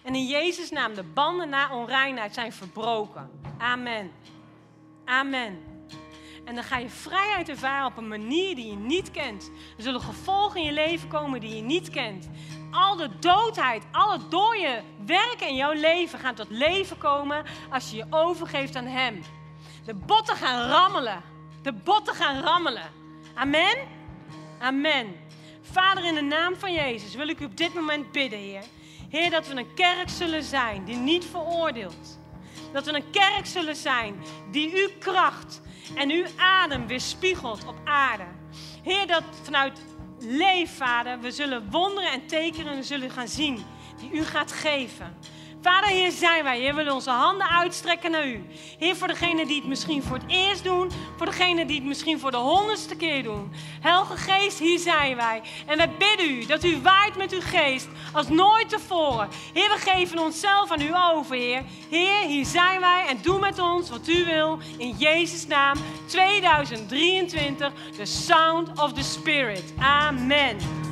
En 0.02 0.14
in 0.14 0.26
Jezus' 0.26 0.70
naam, 0.70 0.94
de 0.94 1.02
banden 1.02 1.48
na 1.48 1.74
onreinheid 1.74 2.34
zijn 2.34 2.52
verbroken. 2.52 3.30
Amen. 3.58 4.12
Amen. 5.04 5.71
En 6.44 6.54
dan 6.54 6.64
ga 6.64 6.78
je 6.78 6.88
vrijheid 6.88 7.48
ervaren 7.48 7.86
op 7.86 7.96
een 7.96 8.08
manier 8.08 8.54
die 8.54 8.66
je 8.66 8.76
niet 8.76 9.10
kent. 9.10 9.50
Er 9.76 9.82
zullen 9.82 10.00
gevolgen 10.00 10.60
in 10.60 10.66
je 10.66 10.72
leven 10.72 11.08
komen 11.08 11.40
die 11.40 11.56
je 11.56 11.62
niet 11.62 11.90
kent. 11.90 12.28
Al 12.70 12.96
de 12.96 13.18
doodheid, 13.18 13.82
alle 13.90 14.18
dode 14.28 14.82
werken 15.06 15.48
in 15.48 15.54
jouw 15.54 15.72
leven 15.72 16.18
gaan 16.18 16.34
tot 16.34 16.50
leven 16.50 16.98
komen 16.98 17.44
als 17.70 17.90
je 17.90 17.96
je 17.96 18.06
overgeeft 18.10 18.76
aan 18.76 18.86
Hem. 18.86 19.22
De 19.84 19.94
botten 19.94 20.36
gaan 20.36 20.68
rammelen. 20.68 21.22
De 21.62 21.72
botten 21.72 22.14
gaan 22.14 22.42
rammelen. 22.42 22.90
Amen? 23.34 23.76
Amen. 24.58 25.16
Vader, 25.60 26.04
in 26.04 26.14
de 26.14 26.20
naam 26.20 26.56
van 26.56 26.72
Jezus 26.72 27.14
wil 27.14 27.28
ik 27.28 27.40
u 27.40 27.44
op 27.44 27.56
dit 27.56 27.74
moment 27.74 28.12
bidden, 28.12 28.38
Heer. 28.38 28.62
Heer, 29.08 29.30
dat 29.30 29.46
we 29.46 29.54
een 29.54 29.74
kerk 29.74 30.08
zullen 30.08 30.42
zijn 30.42 30.84
die 30.84 30.96
niet 30.96 31.24
veroordeelt. 31.24 32.18
Dat 32.72 32.84
we 32.84 32.94
een 32.94 33.10
kerk 33.10 33.46
zullen 33.46 33.76
zijn 33.76 34.14
die 34.50 34.72
uw 34.74 34.88
kracht 34.98 35.60
en 35.94 36.10
uw 36.10 36.24
adem 36.36 36.86
weerspiegelt 36.86 37.66
op 37.66 37.76
aarde. 37.84 38.26
Heer, 38.82 39.06
dat 39.06 39.24
vanuit 39.42 39.80
leef, 40.18 40.76
Vader, 40.76 41.20
we 41.20 41.30
zullen 41.30 41.70
wonderen 41.70 42.10
en 42.10 42.26
tekenen 42.26 42.84
zullen 42.84 43.10
gaan 43.10 43.28
zien 43.28 43.64
die 43.98 44.10
u 44.12 44.22
gaat 44.24 44.52
geven. 44.52 45.16
Vader, 45.62 45.88
hier 45.88 46.10
zijn 46.10 46.44
wij. 46.44 46.58
Heer, 46.58 46.70
we 46.70 46.76
willen 46.76 46.92
onze 46.92 47.10
handen 47.10 47.48
uitstrekken 47.48 48.10
naar 48.10 48.26
u. 48.26 48.46
Heer, 48.78 48.96
voor 48.96 49.08
degenen 49.08 49.46
die 49.46 49.56
het 49.56 49.68
misschien 49.68 50.02
voor 50.02 50.16
het 50.16 50.26
eerst 50.26 50.64
doen. 50.64 50.90
Voor 51.16 51.26
degenen 51.26 51.66
die 51.66 51.76
het 51.76 51.86
misschien 51.86 52.20
voor 52.20 52.30
de 52.30 52.36
honderdste 52.36 52.96
keer 52.96 53.22
doen. 53.22 53.52
Helge 53.80 54.16
Geest, 54.16 54.58
hier 54.58 54.78
zijn 54.78 55.16
wij. 55.16 55.42
En 55.66 55.76
wij 55.76 55.90
bidden 55.90 56.30
u 56.30 56.46
dat 56.46 56.64
u 56.64 56.80
waait 56.82 57.16
met 57.16 57.32
uw 57.32 57.40
geest 57.40 57.88
als 58.12 58.28
nooit 58.28 58.68
tevoren. 58.68 59.28
Heer, 59.52 59.68
we 59.68 59.90
geven 59.90 60.18
onszelf 60.18 60.70
aan 60.70 60.80
u 60.80 60.90
over, 61.12 61.36
Heer. 61.36 61.62
Heer, 61.90 62.26
hier 62.26 62.46
zijn 62.46 62.80
wij 62.80 63.06
en 63.08 63.18
doe 63.22 63.38
met 63.38 63.58
ons 63.58 63.90
wat 63.90 64.08
u 64.08 64.24
wil. 64.24 64.58
In 64.76 64.94
Jezus' 64.98 65.46
naam 65.46 65.76
2023, 66.06 67.72
the 67.96 68.04
sound 68.04 68.80
of 68.80 68.92
the 68.92 69.02
Spirit. 69.02 69.72
Amen. 69.78 70.91